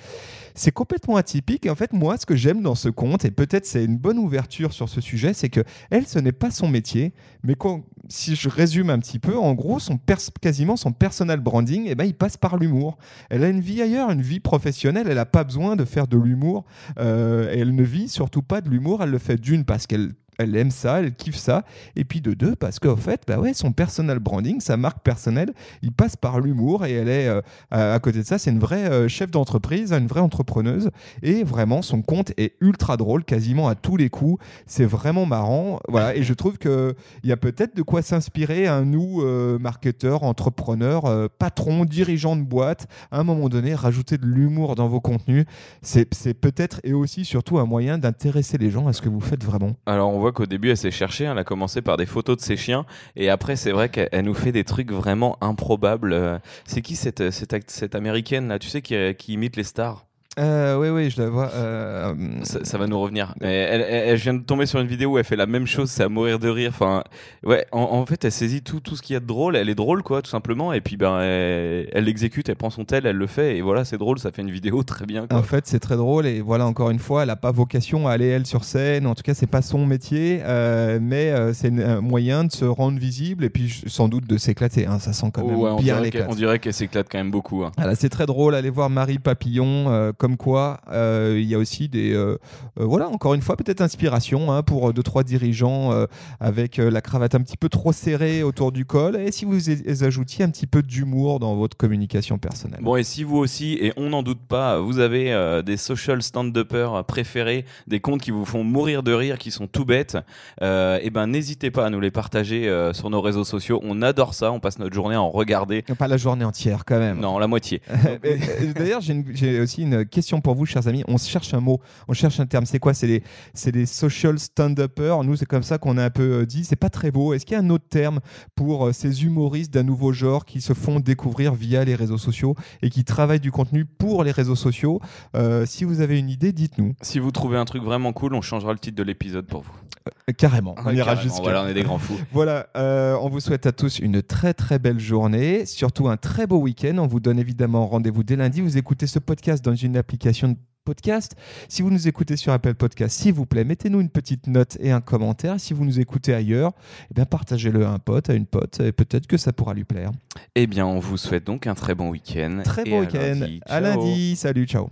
C'est 0.55 0.73
complètement 0.73 1.17
atypique. 1.17 1.67
Et 1.67 1.71
en 1.71 1.75
fait, 1.75 1.93
moi, 1.93 2.17
ce 2.17 2.27
que 2.27 2.37
j'aime 2.37 2.63
dans 2.63 2.75
ce 2.75 2.89
conte, 2.89 3.25
et 3.25 3.31
peut-être 3.31 3.67
c'est 3.67 3.85
une 3.85 3.97
bonne 3.97 4.19
ouverture 4.19 4.73
sur 4.73 4.89
ce 4.89 5.01
sujet, 5.01 5.33
c'est 5.33 5.49
que 5.49 5.61
elle, 5.91 6.07
ce 6.07 6.19
n'est 6.19 6.33
pas 6.33 6.51
son 6.51 6.69
métier, 6.69 7.13
mais 7.43 7.55
quand- 7.55 7.85
si 8.09 8.35
je 8.35 8.49
résume 8.49 8.91
un 8.91 8.99
petit 8.99 9.19
peu, 9.21 9.37
en 9.39 9.55
gros, 9.55 9.79
son 9.79 9.99
quasiment 10.41 10.77
son 10.77 10.91
personal 10.93 11.39
branding, 11.39 11.85
eh 11.87 11.95
ben, 11.95 12.05
il 12.05 12.15
passe 12.15 12.37
par 12.37 12.57
l'humour. 12.57 12.99
Elle 13.29 13.45
a 13.45 13.49
une 13.49 13.61
vie 13.61 13.81
ailleurs, 13.83 14.11
une 14.11 14.23
vie 14.23 14.41
professionnelle. 14.41 15.07
Elle 15.09 15.15
n'a 15.15 15.27
pas 15.27 15.45
besoin 15.45 15.77
de 15.77 15.85
faire 15.85 16.09
de 16.09 16.17
l'humour. 16.17 16.65
Euh, 16.99 17.53
et 17.55 17.61
elle 17.61 17.75
ne 17.75 17.83
vit 17.85 18.09
surtout 18.09 18.43
pas 18.43 18.61
de 18.61 18.69
l'humour. 18.69 19.03
Elle 19.03 19.11
le 19.11 19.19
fait 19.19 19.37
d'une 19.41 19.65
parce 19.65 19.87
qu'elle 19.87 20.13
elle 20.41 20.57
aime 20.57 20.71
ça, 20.71 21.01
elle 21.01 21.15
kiffe 21.15 21.37
ça, 21.37 21.65
et 21.97 22.05
puis 22.05 22.21
de 22.21 22.35
deux 22.35 22.57
parce 22.57 22.79
qu'en 22.79 22.97
fait, 22.97 23.23
bah 23.27 23.39
ouais, 23.39 23.55
son 23.55 23.73
personal 23.73 24.19
branding, 24.19 24.61
sa 24.61 24.77
marque 24.77 25.03
personnelle, 25.03 25.53
il 25.83 25.93
passe 25.93 26.17
par 26.17 26.41
l'humour 26.41 26.85
et 26.85 26.93
elle 26.93 27.09
est 27.09 27.29
euh, 27.29 27.41
à 27.71 27.99
côté 27.99 28.19
de 28.19 28.25
ça, 28.25 28.39
c'est 28.39 28.51
une 28.51 28.59
vraie 28.59 28.91
euh, 28.91 29.09
chef 29.09 29.31
d'entreprise, 29.31 29.93
une 29.93 30.07
vraie 30.07 30.21
entrepreneuse, 30.21 30.91
et 31.23 31.45
vraiment 31.45 31.83
son 31.83 32.03
compte 32.03 32.33
est 32.37 32.55
ultra 32.61 32.97
drôle, 32.97 33.25
quasiment 33.25 33.69
à 33.69 33.75
tous 33.75 33.97
les 33.97 34.11
coups. 34.11 34.43
C'est 34.67 34.85
vraiment 34.85 35.27
marrant, 35.27 35.81
voilà. 35.89 36.17
Et 36.17 36.23
je 36.23 36.35
trouve 36.35 36.59
que 36.59 36.95
il 37.23 37.31
y 37.31 37.33
a 37.33 37.37
peut-être 37.37 37.77
de 37.77 37.83
quoi 37.83 38.03
s'inspirer 38.03 38.67
à 38.67 38.81
nous, 38.83 39.23
euh, 39.23 39.59
marketeurs, 39.59 40.23
entrepreneurs, 40.23 41.07
euh, 41.07 41.29
patrons, 41.39 41.85
dirigeants 41.85 42.37
de 42.37 42.43
boîte, 42.43 42.87
à 43.11 43.21
un 43.21 43.25
moment 43.25 43.49
donné, 43.49 43.75
rajouter 43.75 44.19
de 44.19 44.27
l'humour 44.27 44.75
dans 44.75 44.89
vos 44.89 45.01
contenus, 45.01 45.45
c'est 45.83 46.35
peut-être 46.35 46.81
et 46.85 46.93
aussi 46.93 47.25
surtout 47.25 47.59
un 47.59 47.67
moyen 47.67 47.99
d'intéresser 47.99 48.59
les 48.59 48.71
gens 48.71 48.87
à 48.87 48.93
ce 48.93 49.03
que 49.03 49.09
vous 49.09 49.21
faites 49.21 49.45
vraiment. 49.45 49.73
Alors 49.87 50.13
on 50.13 50.21
voit 50.31 50.33
qu'au 50.33 50.47
début 50.47 50.71
elle 50.71 50.77
s'est 50.77 50.91
cherchée, 50.91 51.25
elle 51.25 51.39
a 51.39 51.45
commencé 51.45 51.83
par 51.83 51.97
des 51.97 52.07
photos 52.07 52.37
de 52.37 52.43
ses 52.43 52.57
chiens. 52.57 52.87
Et 53.17 53.29
après 53.31 53.57
c'est 53.57 53.73
vrai 53.73 53.89
qu'elle 53.89 54.09
elle 54.13 54.25
nous 54.25 54.35
fait 54.35 54.53
des 54.53 54.65
trucs 54.65 54.91
vraiment 54.93 55.37
improbables. 55.41 56.13
Euh, 56.13 56.39
C'est 56.65 56.83
qui 56.83 56.97
cette, 56.97 57.31
cette, 57.31 57.53
act- 57.53 57.71
cette 57.71 57.95
américaine 57.95 58.49
là, 58.49 58.59
tu 58.59 58.69
sais, 58.69 58.83
qui, 58.83 58.95
qui 59.15 59.33
imite 59.35 59.57
les 59.57 59.65
stars? 59.65 60.07
Euh, 60.41 60.79
oui, 60.79 60.89
oui, 60.89 61.11
je 61.11 61.21
la 61.21 61.29
vois. 61.29 61.51
euh, 61.55 62.15
Ça, 62.43 62.61
ça 62.65 62.79
va 62.79 62.87
nous 62.87 62.99
revenir. 62.99 63.35
Mais 63.41 63.53
elle, 63.55 63.81
elle- 63.83 64.09
elle 64.11 64.17
vient 64.17 64.35
de 64.35 64.43
tomber 64.43 64.65
sur 64.67 64.81
une 64.81 64.87
vidéo 64.87 65.11
où 65.13 65.19
elle 65.19 65.25
fait 65.25 65.37
la 65.37 65.47
même 65.47 65.67
chose, 65.67 65.91
c'est 65.91 66.03
à 66.03 66.09
mourir 66.09 66.39
de 66.39 66.49
rire. 66.49 66.71
Enfin, 66.73 67.05
ouais, 67.45 67.67
en, 67.73 67.81
en 67.83 68.07
fait, 68.07 68.25
elle 68.25 68.33
saisit 68.33 68.63
tout, 68.63 68.81
tout 68.81 68.97
ce 68.97 69.03
qu'il 69.03 69.15
y 69.15 69.17
a 69.17 69.21
de 69.21 69.27
drôle. 69.27 69.55
Elle 69.57 69.69
est 69.69 69.75
drôle, 69.75 70.03
quoi, 70.03 70.23
tout 70.23 70.31
simplement. 70.31 70.73
Et 70.73 70.81
puis, 70.81 70.97
ben, 70.97 71.21
elle 71.21 72.05
l'exécute, 72.05 72.49
elle 72.49 72.57
prend 72.57 72.71
son 72.71 72.85
tel, 72.85 73.07
elle 73.07 73.17
le 73.17 73.27
fait. 73.27 73.57
Et 73.59 73.61
voilà, 73.63 73.85
c'est 73.85 73.99
drôle, 73.99 74.19
ça 74.19 74.33
fait 74.33 74.43
une 74.43 74.51
vidéo 74.51 74.83
très 74.83 75.05
bien. 75.07 75.27
Quoi. 75.27 75.39
En 75.39 75.43
fait, 75.43 75.67
c'est 75.67 75.81
très 75.81 75.97
drôle 75.97 76.27
et 76.27 76.41
voilà, 76.41 76.67
encore 76.67 76.91
une 76.91 76.99
fois, 76.99 77.23
elle 77.23 77.29
n'a 77.29 77.37
pas 77.37 77.53
vocation 77.53 78.09
à 78.09 78.13
aller 78.13 78.29
elle 78.29 78.47
sur 78.47 78.65
scène. 78.65 79.07
En 79.07 79.15
tout 79.15 79.23
cas, 79.23 79.35
c'est 79.35 79.47
pas 79.47 79.63
son 79.63 79.85
métier, 79.87 80.41
euh, 80.45 80.99
mais 81.03 81.31
euh, 81.33 81.53
c'est 81.53 81.69
un 81.83 82.01
moyen 82.01 82.45
de 82.45 82.53
se 82.53 82.65
rendre 82.65 82.99
visible 82.99 83.45
et 83.45 83.51
puis 83.51 83.83
sans 83.87 84.09
doute 84.09 84.27
de 84.27 84.39
s'éclater. 84.39 84.87
hein. 84.87 84.99
Ça 84.99 85.13
sent 85.13 85.27
quand 85.33 85.45
même 85.45 85.57
Oh, 85.57 85.65
ouais, 85.65 85.71
on 85.71 85.77
bien 85.77 85.95
dirait 85.97 86.05
les 86.05 86.11
qu'elle- 86.11 86.27
on 86.29 86.35
dirait 86.35 86.59
qu'elle 86.59 86.73
s'éclate 86.75 87.07
quand 87.11 87.19
même 87.19 87.31
beaucoup. 87.31 87.65
hein. 87.65 87.73
C'est 87.95 88.09
très 88.09 88.27
drôle. 88.27 88.55
Allez 88.55 88.71
voir 88.71 88.89
Marie 88.91 89.19
Papillon. 89.19 89.91
euh, 89.91 90.13
comme 90.31 90.37
quoi, 90.37 90.79
euh, 90.93 91.37
il 91.41 91.47
y 91.47 91.57
a 91.57 91.59
aussi 91.59 91.89
des, 91.89 92.13
euh, 92.13 92.39
euh, 92.79 92.85
voilà, 92.85 93.09
encore 93.09 93.35
une 93.35 93.43
fois, 93.43 93.57
peut-être 93.57 93.81
inspiration 93.81 94.53
hein, 94.53 94.63
pour 94.63 94.93
deux 94.93 95.03
trois 95.03 95.25
dirigeants 95.25 95.91
avec 96.39 96.77
la 96.77 97.01
cravate 97.01 97.35
un 97.35 97.41
petit 97.41 97.57
peu 97.57 97.69
trop 97.69 97.93
serrée 97.93 98.43
autour 98.43 98.71
du 98.71 98.85
col. 98.85 99.17
Et 99.17 99.33
si 99.33 99.45
vous 99.45 99.59
ajoutiez 100.05 100.45
un 100.45 100.51
petit 100.51 100.67
peu 100.67 100.83
d'humour 100.83 101.41
dans 101.41 101.57
votre 101.57 101.77
communication 101.77 102.39
personnelle. 102.39 102.81
Bon, 102.83 102.97
et 102.97 103.03
si 103.03 103.25
vous 103.25 103.39
aussi, 103.39 103.77
et 103.81 103.93
on 103.97 104.11
n'en 104.11 104.23
doute 104.23 104.41
pas, 104.47 104.79
vous 104.79 104.99
avez 104.99 105.63
des 105.65 105.77
social 105.77 106.23
stand-uppers 106.23 107.05
préférés, 107.05 107.65
des 107.87 108.01
comptes 108.01 108.21
qui 108.21 108.31
vous 108.31 108.45
font 108.45 108.63
mourir 108.63 109.03
de 109.03 109.13
rire, 109.13 109.39
qui 109.39 109.51
sont 109.51 109.67
tout 109.67 109.85
bêtes, 109.85 110.17
et 110.61 111.11
ben 111.11 111.27
n'hésitez 111.27 111.71
pas 111.71 111.87
à 111.87 111.91
nous 111.91 112.01
les 112.01 112.11
partager 112.11 112.71
sur 112.93 113.11
nos 113.11 113.21
réseaux 113.21 113.45
sociaux. 113.45 113.81
On 113.83 114.03
adore 114.03 114.35
ça, 114.35 114.53
on 114.53 114.61
passe 114.61 114.79
notre 114.79 114.95
journée 114.95 115.17
à 115.17 115.23
en 115.23 115.31
regarder. 115.31 115.83
Pas 115.83 116.09
la 116.09 116.17
journée 116.17 116.45
entière 116.45 116.85
quand 116.85 116.99
même. 116.99 117.19
Non, 117.19 117.39
la 117.39 117.47
moitié. 117.47 117.83
D'ailleurs, 118.77 119.01
j'ai 119.01 119.61
aussi 119.61 119.83
une 119.83 120.05
question 120.11 120.41
pour 120.41 120.55
vous, 120.55 120.67
chers 120.67 120.87
amis. 120.87 121.03
On 121.09 121.17
cherche 121.17 121.55
un 121.55 121.61
mot, 121.61 121.81
on 122.09 122.13
cherche 122.13 122.41
un 122.41 122.47
terme. 122.47 122.67
C'est 122.67 122.79
quoi? 122.79 122.95
C'est 122.95 123.07
les, 123.07 123.23
c'est 123.55 123.75
les 123.75 123.87
social 123.87 124.39
stand-uppers. 124.39 125.25
Nous, 125.25 125.37
c'est 125.37 125.47
comme 125.47 125.63
ça 125.63 125.79
qu'on 125.79 125.97
a 125.99 126.05
un 126.05 126.11
peu 126.11 126.41
euh, 126.41 126.47
dit. 126.47 126.65
C'est 126.65 126.77
pas 126.77 126.91
très 126.91 127.11
beau. 127.11 127.33
Est-ce 127.33 127.47
qu'il 127.47 127.55
y 127.55 127.61
a 127.61 127.63
un 127.63 127.71
autre 127.71 127.89
terme 127.89 128.21
pour 128.55 128.87
euh, 128.89 128.93
ces 128.93 129.25
humoristes 129.25 129.73
d'un 129.73 129.83
nouveau 129.83 130.13
genre 130.13 130.45
qui 130.45 130.61
se 130.61 130.73
font 130.75 131.01
découvrir 131.01 131.55
via 131.55 131.85
les 131.85 131.95
réseaux 131.95 132.19
sociaux 132.19 132.55
et 132.83 132.91
qui 132.91 133.05
travaillent 133.05 133.41
du 133.41 133.53
contenu 133.53 133.85
pour 133.85 134.25
les 134.25 134.33
réseaux 134.33 134.57
sociaux? 134.57 135.01
Euh, 135.35 135.65
Si 135.67 135.85
vous 135.85 136.01
avez 136.01 136.19
une 136.19 136.29
idée, 136.31 136.53
dites-nous. 136.53 136.95
Si 137.03 137.19
vous 137.19 137.31
trouvez 137.31 137.57
un 137.57 137.65
truc 137.65 137.83
vraiment 137.83 138.13
cool, 138.13 138.35
on 138.35 138.43
changera 138.43 138.73
le 138.73 138.79
titre 138.79 138.97
de 138.97 139.03
l'épisode 139.03 139.47
pour 139.47 139.63
vous. 139.63 139.73
Euh, 140.09 140.33
Carrément. 140.33 140.75
On 140.85 140.91
ira 140.91 141.05
Carrément, 141.15 141.23
jusqu'à. 141.23 141.43
Voilà, 141.43 141.63
on 141.65 141.69
est 141.69 141.75
des 141.75 141.83
grands 141.83 141.99
fous. 141.99 142.19
Voilà, 142.33 142.69
euh, 142.77 143.17
on 143.21 143.29
vous 143.29 143.41
souhaite 143.41 143.67
à 143.67 143.73
tous 143.73 143.99
une 143.99 144.23
très 144.23 144.55
très 144.55 144.79
belle 144.79 144.99
journée, 144.99 145.67
surtout 145.67 146.09
un 146.09 146.17
très 146.17 146.47
beau 146.47 146.59
week-end. 146.59 146.97
On 146.99 147.07
vous 147.07 147.21
donne 147.21 147.39
évidemment 147.39 147.87
rendez-vous 147.87 148.23
dès 148.23 148.37
lundi. 148.37 148.61
Vous 148.61 148.79
écoutez 148.79 149.07
ce 149.07 149.19
podcast 149.19 149.65
dans 149.65 149.75
une 149.75 149.97
application 150.01 150.49
de 150.49 150.57
podcast. 150.85 151.37
Si 151.69 151.83
vous 151.83 151.91
nous 151.91 152.09
écoutez 152.09 152.37
sur 152.37 152.53
Apple 152.53 152.75
Podcast, 152.75 153.21
s'il 153.21 153.33
vous 153.33 153.47
plaît, 153.47 153.65
mettez-nous 153.65 154.01
une 154.01 154.09
petite 154.09 154.47
note 154.49 154.77
et 154.81 154.91
un 154.91 155.01
commentaire. 155.01 155.61
Si 155.61 155.73
vous 155.73 155.85
nous 155.85 156.01
écoutez 156.01 156.35
ailleurs, 156.35 156.73
eh 157.11 157.15
bien 157.15 157.27
partagez-le 157.27 157.87
à 157.87 157.91
un 157.91 157.99
pote, 157.99 158.31
à 158.31 158.35
une 158.35 158.47
pote, 158.47 158.81
et 158.81 158.93
peut-être 158.93 159.27
que 159.27 159.37
ça 159.37 159.53
pourra 159.53 159.75
lui 159.75 159.85
plaire. 159.85 160.11
Eh 160.57 160.67
bien, 160.67 160.87
on 160.87 160.99
vous 160.99 161.17
souhaite 161.17 161.45
donc 161.45 161.67
un 161.67 161.75
très 161.75 161.95
bon 161.95 162.11
week-end. 162.11 162.63
Très 162.65 162.93
à 162.93 163.01
week-end. 163.01 163.47
À 163.67 163.81
lundi. 163.81 164.37
Salut, 164.37 164.67
ciao. 164.67 164.89